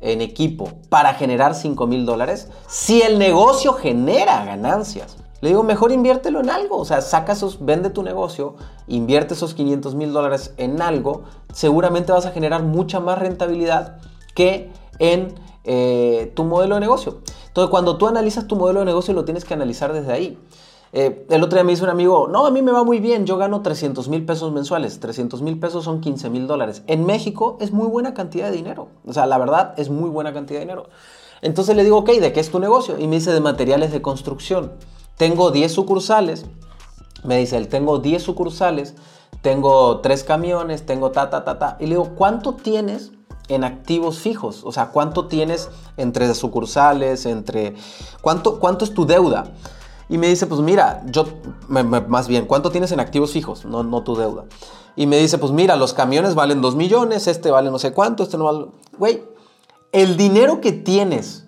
En 0.00 0.20
equipo 0.20 0.68
para 0.88 1.14
generar 1.14 1.54
5 1.54 1.86
mil 1.86 2.06
dólares 2.06 2.48
si 2.66 3.02
el 3.02 3.18
negocio 3.18 3.74
genera 3.74 4.44
ganancias. 4.44 5.16
Le 5.40 5.48
digo, 5.48 5.62
mejor 5.62 5.90
inviértelo 5.90 6.40
en 6.40 6.50
algo. 6.50 6.76
O 6.76 6.84
sea, 6.84 7.00
saca 7.00 7.32
esos, 7.32 7.64
vende 7.64 7.90
tu 7.90 8.02
negocio, 8.02 8.56
invierte 8.88 9.34
esos 9.34 9.54
500 9.54 9.94
mil 9.94 10.12
dólares 10.12 10.54
en 10.58 10.82
algo, 10.82 11.22
seguramente 11.52 12.12
vas 12.12 12.26
a 12.26 12.32
generar 12.32 12.62
mucha 12.62 13.00
más 13.00 13.18
rentabilidad 13.18 13.98
que 14.34 14.70
en 14.98 15.34
eh, 15.64 16.32
tu 16.34 16.44
modelo 16.44 16.74
de 16.74 16.80
negocio. 16.80 17.20
Entonces, 17.46 17.70
cuando 17.70 17.96
tú 17.96 18.06
analizas 18.06 18.46
tu 18.46 18.56
modelo 18.56 18.80
de 18.80 18.86
negocio, 18.86 19.14
lo 19.14 19.24
tienes 19.24 19.44
que 19.44 19.54
analizar 19.54 19.92
desde 19.92 20.12
ahí. 20.12 20.38
Eh, 20.92 21.24
el 21.30 21.42
otro 21.42 21.56
día 21.56 21.62
me 21.62 21.70
dice 21.70 21.84
un 21.84 21.90
amigo, 21.90 22.26
no, 22.28 22.46
a 22.46 22.50
mí 22.50 22.62
me 22.62 22.72
va 22.72 22.82
muy 22.82 22.98
bien, 22.98 23.24
yo 23.24 23.36
gano 23.36 23.62
300 23.62 24.08
mil 24.08 24.24
pesos 24.24 24.52
mensuales. 24.52 24.98
300 24.98 25.40
mil 25.42 25.58
pesos 25.58 25.84
son 25.84 26.00
15 26.00 26.30
mil 26.30 26.46
dólares. 26.46 26.82
En 26.86 27.06
México 27.06 27.56
es 27.60 27.72
muy 27.72 27.86
buena 27.86 28.14
cantidad 28.14 28.50
de 28.50 28.56
dinero. 28.56 28.88
O 29.06 29.12
sea, 29.12 29.26
la 29.26 29.38
verdad 29.38 29.74
es 29.76 29.88
muy 29.88 30.10
buena 30.10 30.32
cantidad 30.32 30.58
de 30.58 30.66
dinero. 30.66 30.88
Entonces 31.42 31.76
le 31.76 31.84
digo, 31.84 31.98
ok, 31.98 32.10
¿de 32.10 32.32
qué 32.32 32.40
es 32.40 32.50
tu 32.50 32.58
negocio? 32.58 32.98
Y 32.98 33.06
me 33.06 33.16
dice 33.16 33.32
de 33.32 33.40
materiales 33.40 33.92
de 33.92 34.02
construcción. 34.02 34.72
Tengo 35.16 35.50
10 35.50 35.72
sucursales. 35.72 36.44
Me 37.24 37.38
dice, 37.38 37.56
él, 37.56 37.68
tengo 37.68 37.98
10 37.98 38.22
sucursales, 38.22 38.94
tengo 39.42 40.00
3 40.00 40.24
camiones, 40.24 40.86
tengo 40.86 41.10
ta, 41.10 41.28
ta, 41.30 41.44
ta, 41.44 41.58
ta. 41.58 41.76
Y 41.78 41.84
le 41.84 41.90
digo, 41.90 42.14
¿cuánto 42.14 42.54
tienes 42.54 43.12
en 43.48 43.64
activos 43.64 44.18
fijos? 44.18 44.62
O 44.64 44.72
sea, 44.72 44.90
¿cuánto 44.90 45.26
tienes 45.26 45.68
entre 45.96 46.32
sucursales, 46.34 47.26
entre... 47.26 47.74
¿Cuánto, 48.22 48.58
cuánto 48.58 48.84
es 48.84 48.94
tu 48.94 49.06
deuda? 49.06 49.52
Y 50.10 50.18
me 50.18 50.26
dice, 50.26 50.46
pues 50.46 50.60
mira, 50.60 51.02
yo, 51.06 51.24
más 51.68 52.26
bien, 52.26 52.46
¿cuánto 52.46 52.70
tienes 52.70 52.90
en 52.90 52.98
activos 52.98 53.30
fijos? 53.30 53.64
No, 53.64 53.84
no 53.84 54.02
tu 54.02 54.16
deuda. 54.16 54.44
Y 54.96 55.06
me 55.06 55.16
dice, 55.16 55.38
pues 55.38 55.52
mira, 55.52 55.76
los 55.76 55.94
camiones 55.94 56.34
valen 56.34 56.60
2 56.60 56.74
millones, 56.74 57.28
este 57.28 57.52
vale 57.52 57.70
no 57.70 57.78
sé 57.78 57.92
cuánto, 57.92 58.24
este 58.24 58.36
no 58.36 58.44
vale... 58.44 58.66
Güey, 58.98 59.22
el 59.92 60.16
dinero 60.16 60.60
que 60.60 60.72
tienes 60.72 61.46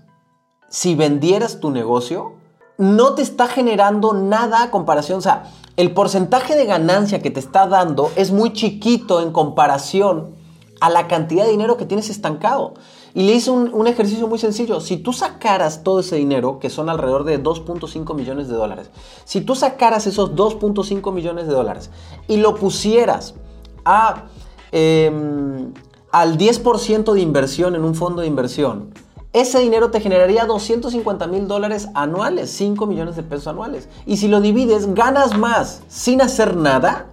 si 0.68 0.94
vendieras 0.94 1.58
tu 1.58 1.70
negocio 1.70 2.34
no 2.78 3.14
te 3.14 3.22
está 3.22 3.48
generando 3.48 4.14
nada 4.14 4.62
a 4.62 4.70
comparación. 4.70 5.18
O 5.18 5.22
sea, 5.22 5.50
el 5.76 5.92
porcentaje 5.92 6.54
de 6.54 6.64
ganancia 6.64 7.20
que 7.20 7.30
te 7.30 7.40
está 7.40 7.66
dando 7.66 8.12
es 8.14 8.30
muy 8.30 8.52
chiquito 8.52 9.20
en 9.20 9.32
comparación 9.32 10.36
a 10.80 10.88
la 10.88 11.08
cantidad 11.08 11.44
de 11.44 11.50
dinero 11.50 11.76
que 11.76 11.84
tienes 11.84 12.10
estancado. 12.10 12.74
Y 13.14 13.24
le 13.24 13.34
hice 13.34 13.50
un, 13.50 13.86
ejercicio 13.86 14.26
muy 14.26 14.38
sencillo. 14.38 14.80
Si 14.80 14.96
tú 14.96 15.12
sacaras 15.12 15.82
todo 15.82 16.00
ese 16.00 16.16
dinero, 16.16 16.58
que 16.58 16.70
son 16.70 16.88
alrededor 16.88 17.24
de 17.24 17.42
2.5 17.42 18.14
millones 18.14 18.48
de 18.48 18.54
dólares, 18.54 18.90
si 19.24 19.42
tú 19.42 19.54
sacaras 19.54 20.06
esos 20.06 20.34
2.5 20.34 21.12
millones 21.12 21.46
de 21.46 21.52
dólares 21.52 21.90
y 22.26 22.38
lo 22.38 22.54
pusieras 22.54 23.34
a, 23.84 24.24
em, 24.70 25.72
al 26.10 26.38
10% 26.38 27.12
de 27.12 27.20
inversión 27.20 27.74
en 27.74 27.84
un 27.84 27.94
fondo 27.94 28.22
de 28.22 28.28
inversión, 28.28 28.94
ese 29.34 29.60
dinero 29.60 29.90
te 29.90 30.00
generaría 30.00 30.44
250 30.44 31.26
mil 31.26 31.48
dólares 31.48 31.88
anuales, 31.94 32.50
5 32.50 32.86
millones 32.86 33.16
de 33.16 33.22
pesos 33.22 33.46
anuales. 33.46 33.88
Y 34.06 34.18
si 34.18 34.28
lo 34.28 34.40
divides, 34.40 34.94
ganas 34.94 35.38
más 35.38 35.82
sin 35.88 36.22
hacer 36.22 36.56
nada 36.56 37.06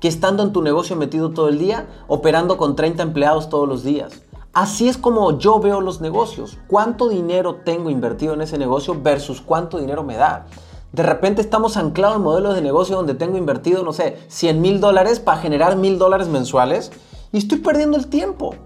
que 0.00 0.08
estando 0.08 0.42
en 0.42 0.52
tu 0.52 0.62
negocio 0.62 0.96
metido 0.96 1.30
todo 1.30 1.48
el 1.48 1.58
día, 1.58 1.86
operando 2.06 2.56
con 2.56 2.76
30 2.76 3.02
empleados 3.02 3.48
todos 3.48 3.68
los 3.68 3.82
días. 3.82 4.22
Así 4.58 4.88
es 4.88 4.98
como 4.98 5.38
yo 5.38 5.60
veo 5.60 5.80
los 5.80 6.00
negocios. 6.00 6.58
¿Cuánto 6.66 7.08
dinero 7.08 7.60
tengo 7.64 7.90
invertido 7.90 8.34
en 8.34 8.40
ese 8.40 8.58
negocio 8.58 9.00
versus 9.00 9.40
cuánto 9.40 9.78
dinero 9.78 10.02
me 10.02 10.16
da? 10.16 10.46
De 10.90 11.04
repente 11.04 11.40
estamos 11.40 11.76
anclados 11.76 12.16
en 12.16 12.24
modelos 12.24 12.56
de 12.56 12.60
negocio 12.60 12.96
donde 12.96 13.14
tengo 13.14 13.38
invertido, 13.38 13.84
no 13.84 13.92
sé, 13.92 14.18
100 14.26 14.60
mil 14.60 14.80
dólares 14.80 15.20
para 15.20 15.40
generar 15.40 15.76
mil 15.76 15.96
dólares 15.96 16.26
mensuales 16.26 16.90
y 17.30 17.38
estoy 17.38 17.58
perdiendo 17.58 17.96
el 17.96 18.08
tiempo. 18.08 18.56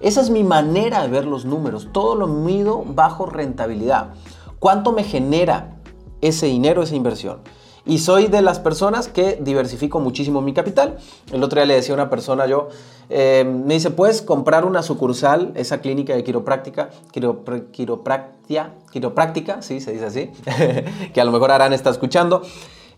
Esa 0.00 0.22
es 0.22 0.30
mi 0.30 0.42
manera 0.42 1.02
de 1.02 1.08
ver 1.08 1.26
los 1.26 1.44
números. 1.44 1.88
Todo 1.92 2.14
lo 2.14 2.28
mido 2.28 2.82
bajo 2.86 3.26
rentabilidad. 3.26 4.14
¿Cuánto 4.58 4.92
me 4.92 5.04
genera 5.04 5.82
ese 6.22 6.46
dinero, 6.46 6.82
esa 6.82 6.96
inversión. 6.96 7.40
Y 7.84 7.98
soy 7.98 8.28
de 8.28 8.42
las 8.42 8.60
personas 8.60 9.08
que 9.08 9.38
diversifico 9.40 9.98
muchísimo 9.98 10.40
mi 10.40 10.52
capital. 10.52 10.98
El 11.32 11.42
otro 11.42 11.56
día 11.60 11.66
le 11.66 11.74
decía 11.74 11.94
a 11.94 11.96
una 11.96 12.10
persona 12.10 12.46
yo, 12.46 12.68
eh, 13.10 13.44
me 13.44 13.74
dice, 13.74 13.90
¿puedes 13.90 14.22
comprar 14.22 14.64
una 14.64 14.82
sucursal, 14.82 15.52
esa 15.56 15.80
clínica 15.80 16.14
de 16.14 16.22
quiropráctica, 16.22 16.90
quiropráctica, 17.10 18.74
quiropráctica, 18.92 19.62
sí, 19.62 19.80
se 19.80 19.92
dice 19.92 20.06
así, 20.06 20.30
que 21.12 21.20
a 21.20 21.24
lo 21.24 21.32
mejor 21.32 21.50
Arán 21.50 21.72
está 21.72 21.90
escuchando. 21.90 22.42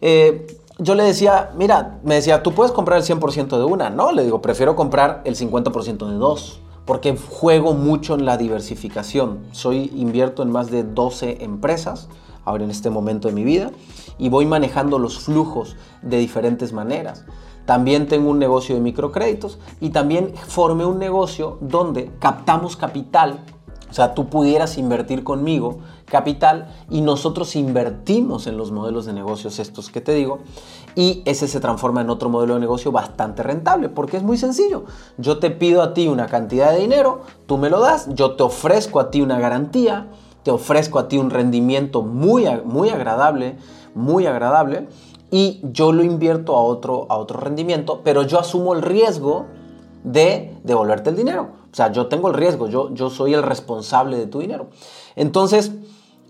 Eh, 0.03 0.47
yo 0.79 0.95
le 0.95 1.05
decía, 1.05 1.51
mira, 1.57 1.99
me 2.03 2.17
decía, 2.17 2.43
tú 2.43 2.53
puedes 2.53 2.73
comprar 2.73 2.99
el 2.99 3.05
100% 3.05 3.57
de 3.57 3.65
una. 3.65 3.89
No, 3.89 4.13
le 4.13 4.25
digo, 4.25 4.43
prefiero 4.43 4.77
comprar 4.77 5.23
el 5.25 5.37
50% 5.37 6.09
de 6.09 6.17
dos 6.17 6.61
porque 6.85 7.17
juego 7.17 7.73
mucho 7.73 8.15
en 8.15 8.27
la 8.27 8.37
diversificación. 8.37 9.47
Soy 9.53 9.91
invierto 9.95 10.43
en 10.43 10.51
más 10.51 10.71
de 10.71 10.83
12 10.83 11.43
empresas 11.43 12.09
ahora 12.45 12.65
en 12.65 12.71
este 12.71 12.91
momento 12.91 13.29
de 13.29 13.35
mi 13.35 13.45
vida 13.45 13.71
y 14.19 14.29
voy 14.29 14.47
manejando 14.47 14.99
los 14.99 15.19
flujos 15.19 15.77
de 16.03 16.19
diferentes 16.19 16.73
maneras. 16.73 17.25
También 17.67 18.09
tengo 18.09 18.31
un 18.31 18.39
negocio 18.39 18.75
de 18.75 18.81
microcréditos 18.81 19.59
y 19.81 19.91
también 19.91 20.35
formé 20.35 20.85
un 20.85 20.99
negocio 20.99 21.59
donde 21.61 22.11
captamos 22.19 22.77
capital. 22.77 23.41
O 23.91 23.95
sea, 23.95 24.15
tú 24.15 24.29
pudieras 24.29 24.77
invertir 24.77 25.25
conmigo 25.25 25.79
capital 26.05 26.69
y 26.91 27.01
nosotros 27.01 27.57
invertimos 27.57 28.47
en 28.47 28.57
los 28.57 28.71
modelos 28.71 29.07
de 29.07 29.13
negocios 29.13 29.59
estos 29.59 29.89
que 29.89 30.01
te 30.01 30.13
digo 30.13 30.41
y 30.95 31.23
ese 31.25 31.49
se 31.49 31.61
transforma 31.61 32.03
en 32.03 32.11
otro 32.11 32.29
modelo 32.29 32.55
de 32.55 32.61
negocio 32.61 32.93
bastante 32.93 33.43
rentable 33.43 33.89
porque 33.89 34.17
es 34.17 34.23
muy 34.23 34.37
sencillo. 34.37 34.85
Yo 35.17 35.39
te 35.39 35.51
pido 35.51 35.83
a 35.83 35.95
ti 35.95 36.09
una 36.09 36.27
cantidad 36.27 36.73
de 36.73 36.81
dinero, 36.81 37.23
tú 37.47 37.57
me 37.57 37.71
lo 37.71 37.81
das, 37.81 38.09
yo 38.15 38.33
te 38.33 38.43
ofrezco 38.43 39.01
a 39.01 39.11
ti 39.11 39.21
una 39.23 39.39
garantía, 39.39 40.09
te 40.45 40.51
ofrezco 40.51 40.99
a 40.99 41.09
ti 41.09 41.19
un 41.19 41.31
rendimiento 41.31 42.03
muy, 42.03 42.47
muy 42.65 42.91
agradable, 42.91 43.57
muy 43.95 44.27
agradable, 44.27 44.87
y 45.31 45.61
yo 45.65 45.91
lo 45.91 46.05
invierto 46.05 46.55
a 46.55 46.61
otro, 46.61 47.07
a 47.09 47.17
otro 47.17 47.41
rendimiento, 47.41 48.03
pero 48.05 48.23
yo 48.23 48.39
asumo 48.39 48.75
el 48.75 48.83
riesgo 48.83 49.47
de 50.05 50.57
devolverte 50.63 51.11
el 51.11 51.17
dinero. 51.17 51.49
O 51.73 51.75
sea, 51.75 51.91
yo 51.91 52.07
tengo 52.07 52.29
el 52.29 52.35
riesgo, 52.35 52.69
yo, 52.69 52.95
yo 52.95 53.11
soy 53.11 53.35
el 53.35 53.43
responsable 53.43 54.17
de 54.17 54.27
tu 54.27 54.39
dinero. 54.39 54.69
Entonces, 55.17 55.73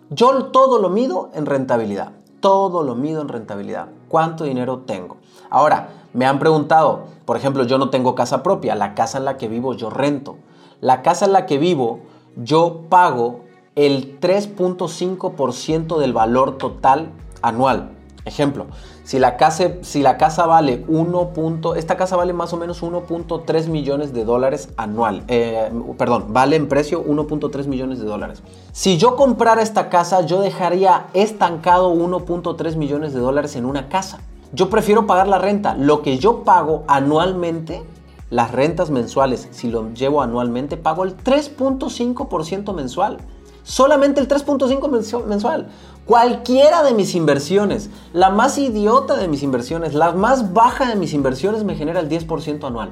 yo 0.09 0.47
todo 0.47 0.79
lo 0.79 0.89
mido 0.89 1.31
en 1.35 1.45
rentabilidad. 1.45 2.13
Todo 2.41 2.83
lo 2.83 2.95
mido 2.95 3.21
en 3.21 3.29
rentabilidad. 3.29 3.89
¿Cuánto 4.09 4.45
dinero 4.45 4.85
tengo? 4.87 5.19
Ahora, 5.51 5.89
me 6.15 6.25
han 6.25 6.39
preguntado, 6.39 7.05
por 7.27 7.37
ejemplo, 7.37 7.65
yo 7.65 7.77
no 7.77 7.91
tengo 7.91 8.15
casa 8.15 8.43
propia. 8.43 8.75
La 8.75 8.95
casa 8.95 9.19
en 9.19 9.27
la 9.27 9.37
que 9.37 9.49
vivo 9.49 9.75
yo 9.75 9.91
rento. 9.91 10.37
La 10.81 11.03
casa 11.03 11.27
en 11.27 11.33
la 11.33 11.45
que 11.45 11.59
vivo 11.59 12.01
yo 12.37 12.83
pago 12.89 13.44
el 13.77 14.21
3.5% 14.21 15.99
del 15.99 16.13
valor 16.13 16.59
total 16.59 17.11
anual. 17.43 17.91
Ejemplo, 18.25 18.67
si 19.03 19.19
la 19.19 19.37
casa, 19.37 19.73
si 19.83 20.01
la 20.01 20.17
casa 20.17 20.47
vale 20.47 20.83
1. 20.89 21.75
esta 21.77 21.97
casa 21.99 22.17
vale 22.17 22.33
más 22.33 22.55
o 22.55 22.57
menos 22.57 22.83
1.3 22.83 23.69
millones 23.69 24.15
de 24.15 24.25
dólares 24.25 24.71
anual. 24.79 25.25
Eh, 25.29 25.71
perdón, 25.99 26.27
vale 26.31 26.57
en 26.57 26.69
precio 26.69 27.05
1.3 27.05 27.67
millones 27.67 27.99
de 27.99 28.07
dólares. 28.07 28.43
Si 28.73 28.97
yo 28.97 29.17
comprara 29.17 29.61
esta 29.61 29.91
casa, 29.91 30.23
yo 30.23 30.41
dejaría 30.41 31.09
estancado 31.13 31.93
1.3 31.93 32.77
millones 32.77 33.13
de 33.13 33.21
dólares 33.21 33.57
en 33.57 33.67
una 33.67 33.91
casa. 33.91 34.21
Yo 34.55 34.71
prefiero 34.71 35.07
pagar 35.07 35.29
la 35.29 35.39
renta. 35.39 35.75
Lo 35.75 36.01
que 36.01 36.17
yo 36.17 36.45
pago 36.45 36.85
anualmente, 36.87 37.83
las 38.31 38.53
rentas 38.53 38.89
mensuales, 38.89 39.49
si 39.51 39.69
lo 39.69 39.93
llevo 39.93 40.23
anualmente, 40.23 40.79
pago 40.79 41.05
el 41.05 41.15
3.5% 41.15 42.73
mensual. 42.73 43.19
Solamente 43.65 44.21
el 44.21 44.29
3.5 44.29 45.25
mensual. 45.27 45.69
Cualquiera 46.05 46.83
de 46.83 46.93
mis 46.93 47.15
inversiones, 47.15 47.89
la 48.13 48.29
más 48.29 48.59
idiota 48.59 49.17
de 49.17 49.27
mis 49.27 49.43
inversiones, 49.43 49.95
la 49.95 50.13
más 50.13 50.53
baja 50.53 50.87
de 50.87 50.97
mis 50.97 51.15
inversiones 51.15 51.65
me 51.65 51.75
genera 51.75 52.01
el 52.01 52.11
10% 52.11 52.63
anual. 52.65 52.91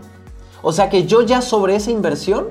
O 0.62 0.72
sea 0.72 0.88
que 0.88 1.06
yo 1.06 1.20
ya 1.20 1.42
sobre 1.42 1.76
esa 1.76 1.90
inversión 1.90 2.48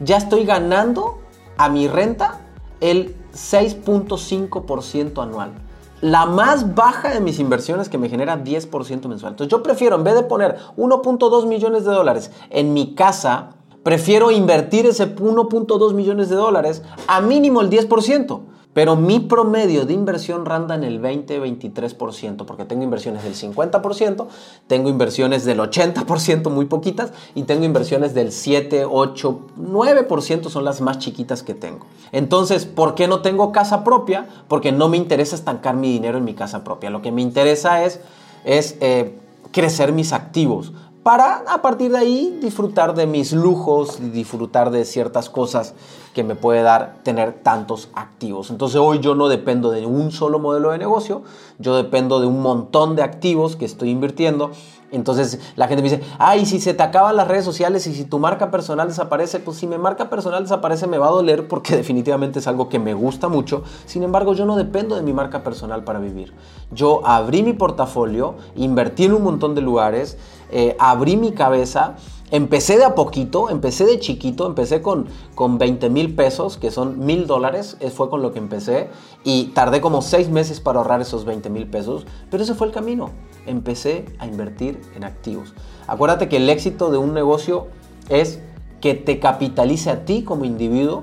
ya 0.00 0.16
estoy 0.16 0.44
ganando 0.44 1.18
a 1.58 1.68
mi 1.68 1.88
renta 1.88 2.40
el 2.80 3.14
6.5% 3.34 5.22
anual. 5.22 5.52
La 6.00 6.26
más 6.26 6.74
baja 6.74 7.10
de 7.10 7.20
mis 7.20 7.38
inversiones 7.38 7.88
que 7.88 7.98
me 7.98 8.08
genera 8.08 8.42
10% 8.42 9.06
mensual. 9.06 9.32
Entonces 9.34 9.48
yo 9.48 9.62
prefiero, 9.62 9.96
en 9.96 10.04
vez 10.04 10.14
de 10.14 10.22
poner 10.22 10.56
1.2 10.76 11.46
millones 11.46 11.84
de 11.84 11.92
dólares 11.92 12.32
en 12.50 12.72
mi 12.72 12.94
casa, 12.94 13.50
prefiero 13.82 14.30
invertir 14.30 14.86
ese 14.86 15.14
1.2 15.14 15.94
millones 15.94 16.28
de 16.28 16.36
dólares 16.36 16.82
a 17.06 17.20
mínimo 17.20 17.60
el 17.60 17.70
10%. 17.70 18.40
Pero 18.74 18.96
mi 18.96 19.20
promedio 19.20 19.84
de 19.84 19.92
inversión 19.92 20.46
randa 20.46 20.74
en 20.74 20.82
el 20.82 21.00
20-23%, 21.00 22.46
porque 22.46 22.64
tengo 22.64 22.82
inversiones 22.82 23.22
del 23.22 23.34
50%, 23.34 24.26
tengo 24.66 24.88
inversiones 24.88 25.44
del 25.44 25.58
80%, 25.58 26.48
muy 26.48 26.64
poquitas, 26.64 27.12
y 27.34 27.42
tengo 27.42 27.66
inversiones 27.66 28.14
del 28.14 28.32
7, 28.32 28.86
8, 28.90 29.40
9% 29.58 30.48
son 30.48 30.64
las 30.64 30.80
más 30.80 30.98
chiquitas 30.98 31.42
que 31.42 31.52
tengo. 31.52 31.86
Entonces, 32.12 32.64
¿por 32.64 32.94
qué 32.94 33.08
no 33.08 33.20
tengo 33.20 33.52
casa 33.52 33.84
propia? 33.84 34.26
Porque 34.48 34.72
no 34.72 34.88
me 34.88 34.96
interesa 34.96 35.36
estancar 35.36 35.76
mi 35.76 35.92
dinero 35.92 36.16
en 36.16 36.24
mi 36.24 36.32
casa 36.32 36.64
propia. 36.64 36.88
Lo 36.88 37.02
que 37.02 37.12
me 37.12 37.20
interesa 37.20 37.84
es, 37.84 38.00
es 38.44 38.78
eh, 38.80 39.18
crecer 39.50 39.92
mis 39.92 40.14
activos, 40.14 40.72
para 41.02 41.42
a 41.48 41.62
partir 41.62 41.90
de 41.90 41.98
ahí 41.98 42.38
disfrutar 42.40 42.94
de 42.94 43.06
mis 43.06 43.32
lujos 43.32 43.98
y 44.00 44.08
disfrutar 44.10 44.70
de 44.70 44.84
ciertas 44.84 45.28
cosas 45.28 45.74
que 46.14 46.22
me 46.22 46.34
puede 46.34 46.62
dar 46.62 46.96
tener 47.02 47.32
tantos 47.32 47.88
activos. 47.94 48.50
Entonces 48.50 48.78
hoy 48.80 49.00
yo 49.00 49.14
no 49.14 49.28
dependo 49.28 49.70
de 49.70 49.86
un 49.86 50.12
solo 50.12 50.38
modelo 50.38 50.70
de 50.70 50.78
negocio, 50.78 51.22
yo 51.58 51.76
dependo 51.76 52.20
de 52.20 52.26
un 52.26 52.40
montón 52.40 52.96
de 52.96 53.02
activos 53.02 53.56
que 53.56 53.64
estoy 53.64 53.90
invirtiendo. 53.90 54.50
Entonces 54.92 55.40
la 55.56 55.68
gente 55.68 55.82
me 55.82 55.88
dice, 55.88 56.02
ay, 56.18 56.44
si 56.44 56.60
se 56.60 56.74
te 56.74 56.82
acaban 56.82 57.16
las 57.16 57.26
redes 57.26 57.46
sociales 57.46 57.86
y 57.86 57.94
si 57.94 58.04
tu 58.04 58.18
marca 58.18 58.50
personal 58.50 58.88
desaparece, 58.88 59.40
pues 59.40 59.56
si 59.56 59.66
mi 59.66 59.78
marca 59.78 60.10
personal 60.10 60.42
desaparece 60.42 60.86
me 60.86 60.98
va 60.98 61.06
a 61.08 61.10
doler 61.10 61.48
porque 61.48 61.74
definitivamente 61.76 62.40
es 62.40 62.46
algo 62.46 62.68
que 62.68 62.78
me 62.78 62.92
gusta 62.92 63.28
mucho. 63.28 63.62
Sin 63.86 64.02
embargo, 64.02 64.34
yo 64.34 64.44
no 64.44 64.54
dependo 64.54 64.94
de 64.94 65.02
mi 65.02 65.14
marca 65.14 65.42
personal 65.42 65.82
para 65.82 65.98
vivir. 65.98 66.34
Yo 66.70 67.00
abrí 67.06 67.42
mi 67.42 67.54
portafolio, 67.54 68.34
invertí 68.54 69.06
en 69.06 69.14
un 69.14 69.22
montón 69.22 69.54
de 69.54 69.62
lugares, 69.62 70.18
eh, 70.52 70.76
abrí 70.78 71.16
mi 71.16 71.32
cabeza 71.32 71.96
Empecé 72.32 72.78
de 72.78 72.84
a 72.84 72.94
poquito, 72.94 73.50
empecé 73.50 73.84
de 73.84 74.00
chiquito, 74.00 74.46
empecé 74.46 74.80
con, 74.80 75.06
con 75.34 75.58
20 75.58 75.90
mil 75.90 76.14
pesos, 76.14 76.56
que 76.56 76.70
son 76.70 77.04
mil 77.04 77.26
dólares, 77.26 77.76
fue 77.94 78.08
con 78.08 78.22
lo 78.22 78.32
que 78.32 78.38
empecé, 78.38 78.88
y 79.22 79.48
tardé 79.48 79.82
como 79.82 80.00
seis 80.00 80.30
meses 80.30 80.58
para 80.58 80.78
ahorrar 80.78 81.02
esos 81.02 81.26
20 81.26 81.50
mil 81.50 81.68
pesos, 81.68 82.06
pero 82.30 82.42
ese 82.42 82.54
fue 82.54 82.68
el 82.68 82.72
camino. 82.72 83.10
Empecé 83.44 84.06
a 84.18 84.26
invertir 84.26 84.80
en 84.96 85.04
activos. 85.04 85.52
Acuérdate 85.86 86.30
que 86.30 86.38
el 86.38 86.48
éxito 86.48 86.90
de 86.90 86.96
un 86.96 87.12
negocio 87.12 87.66
es 88.08 88.40
que 88.80 88.94
te 88.94 89.20
capitalice 89.20 89.90
a 89.90 90.06
ti 90.06 90.24
como 90.24 90.46
individuo 90.46 91.02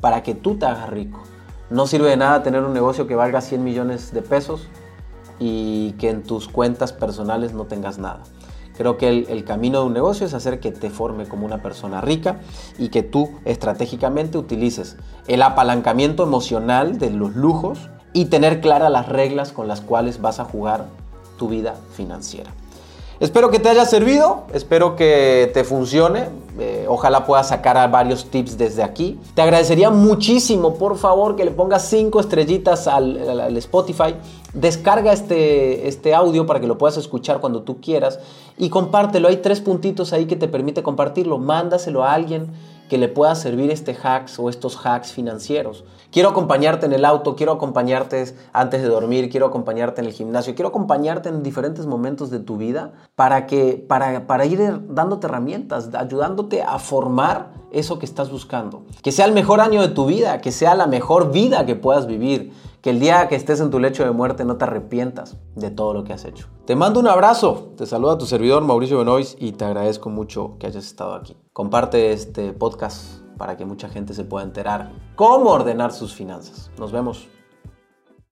para 0.00 0.24
que 0.24 0.34
tú 0.34 0.56
te 0.56 0.66
hagas 0.66 0.90
rico. 0.90 1.22
No 1.70 1.86
sirve 1.86 2.10
de 2.10 2.16
nada 2.16 2.42
tener 2.42 2.64
un 2.64 2.74
negocio 2.74 3.06
que 3.06 3.14
valga 3.14 3.42
100 3.42 3.62
millones 3.62 4.12
de 4.12 4.22
pesos 4.22 4.66
y 5.38 5.92
que 6.00 6.10
en 6.10 6.24
tus 6.24 6.48
cuentas 6.48 6.92
personales 6.92 7.54
no 7.54 7.66
tengas 7.66 7.98
nada. 7.98 8.24
Creo 8.76 8.96
que 8.96 9.08
el, 9.08 9.44
camino 9.44 9.80
de 9.80 9.86
un 9.86 9.92
negocio 9.92 10.26
es 10.26 10.34
hacer 10.34 10.58
que 10.58 10.72
te 10.72 10.90
forme 10.90 11.26
como 11.26 11.46
una 11.46 11.62
persona 11.62 12.00
rica 12.00 12.40
y 12.78 12.88
que 12.88 13.02
tú 13.02 13.30
estratégicamente 13.44 14.36
utilices 14.36 14.96
el 15.28 15.42
apalancamiento 15.42 16.24
emocional 16.24 16.98
de 16.98 17.10
los 17.10 17.36
lujos 17.36 17.90
y 18.12 18.26
tener 18.26 18.60
claras 18.60 18.90
las 18.90 19.08
reglas 19.08 19.52
con 19.52 19.68
las 19.68 19.80
cuales 19.80 20.20
vas 20.20 20.40
a 20.40 20.44
jugar 20.44 20.86
tu 21.38 21.48
vida 21.48 21.76
financiera. 21.92 22.50
Espero 23.24 23.50
que 23.50 23.58
te 23.58 23.70
haya 23.70 23.86
servido, 23.86 24.42
espero 24.52 24.96
que 24.96 25.50
te 25.54 25.64
funcione, 25.64 26.28
eh, 26.58 26.84
ojalá 26.86 27.24
puedas 27.24 27.48
sacar 27.48 27.90
varios 27.90 28.26
tips 28.26 28.58
desde 28.58 28.82
aquí. 28.82 29.18
Te 29.34 29.40
agradecería 29.40 29.88
muchísimo, 29.88 30.74
por 30.74 30.98
favor, 30.98 31.34
que 31.34 31.46
le 31.46 31.50
pongas 31.50 31.88
cinco 31.88 32.20
estrellitas 32.20 32.86
al, 32.86 33.56
Spotify. 33.56 34.14
Descarga 34.52 35.14
este, 35.14 35.88
este 35.88 36.14
audio 36.14 36.44
para 36.44 36.60
que 36.60 36.66
lo 36.66 36.76
puedas 36.76 36.98
escuchar 36.98 37.40
cuando 37.40 37.62
tú 37.62 37.80
quieras 37.80 38.20
y 38.58 38.68
compártelo. 38.68 39.28
Hay 39.28 39.38
tres 39.38 39.62
puntitos 39.62 40.12
ahí 40.12 40.26
que 40.26 40.36
te 40.36 40.46
permite 40.46 40.82
compartirlo. 40.82 41.38
Mándaselo 41.38 42.04
a 42.04 42.12
alguien 42.12 42.50
que 42.90 42.98
le 42.98 43.08
pueda 43.08 43.34
servir 43.36 43.70
este 43.70 43.96
hacks 44.00 44.38
o 44.38 44.50
estos 44.50 44.76
hacks 44.84 45.12
financieros. 45.12 45.84
Quiero 46.14 46.28
acompañarte 46.28 46.86
en 46.86 46.92
el 46.92 47.04
auto, 47.04 47.34
quiero 47.34 47.50
acompañarte 47.50 48.36
antes 48.52 48.82
de 48.82 48.86
dormir, 48.86 49.28
quiero 49.28 49.46
acompañarte 49.46 50.00
en 50.00 50.06
el 50.06 50.12
gimnasio, 50.12 50.54
quiero 50.54 50.68
acompañarte 50.68 51.28
en 51.28 51.42
diferentes 51.42 51.86
momentos 51.86 52.30
de 52.30 52.38
tu 52.38 52.56
vida 52.56 52.92
para, 53.16 53.48
que, 53.48 53.84
para, 53.88 54.24
para 54.28 54.46
ir 54.46 54.60
dándote 54.90 55.26
herramientas, 55.26 55.92
ayudándote 55.92 56.62
a 56.62 56.78
formar 56.78 57.54
eso 57.72 57.98
que 57.98 58.06
estás 58.06 58.30
buscando. 58.30 58.84
Que 59.02 59.10
sea 59.10 59.26
el 59.26 59.32
mejor 59.32 59.60
año 59.60 59.82
de 59.82 59.88
tu 59.88 60.06
vida, 60.06 60.40
que 60.40 60.52
sea 60.52 60.76
la 60.76 60.86
mejor 60.86 61.32
vida 61.32 61.66
que 61.66 61.74
puedas 61.74 62.06
vivir, 62.06 62.52
que 62.80 62.90
el 62.90 63.00
día 63.00 63.26
que 63.26 63.34
estés 63.34 63.58
en 63.58 63.72
tu 63.72 63.80
lecho 63.80 64.04
de 64.04 64.12
muerte 64.12 64.44
no 64.44 64.56
te 64.56 64.66
arrepientas 64.66 65.36
de 65.56 65.72
todo 65.72 65.94
lo 65.94 66.04
que 66.04 66.12
has 66.12 66.24
hecho. 66.24 66.46
Te 66.64 66.76
mando 66.76 67.00
un 67.00 67.08
abrazo, 67.08 67.72
te 67.76 67.86
saluda 67.86 68.18
tu 68.18 68.26
servidor 68.26 68.62
Mauricio 68.62 68.98
Benois 68.98 69.36
y 69.40 69.50
te 69.50 69.64
agradezco 69.64 70.10
mucho 70.10 70.58
que 70.60 70.68
hayas 70.68 70.84
estado 70.84 71.14
aquí. 71.14 71.36
Comparte 71.52 72.12
este 72.12 72.52
podcast 72.52 73.23
para 73.36 73.56
que 73.56 73.64
mucha 73.64 73.88
gente 73.88 74.14
se 74.14 74.24
pueda 74.24 74.44
enterar 74.44 74.92
cómo 75.16 75.50
ordenar 75.50 75.92
sus 75.92 76.14
finanzas. 76.14 76.70
Nos 76.78 76.92
vemos. 76.92 77.28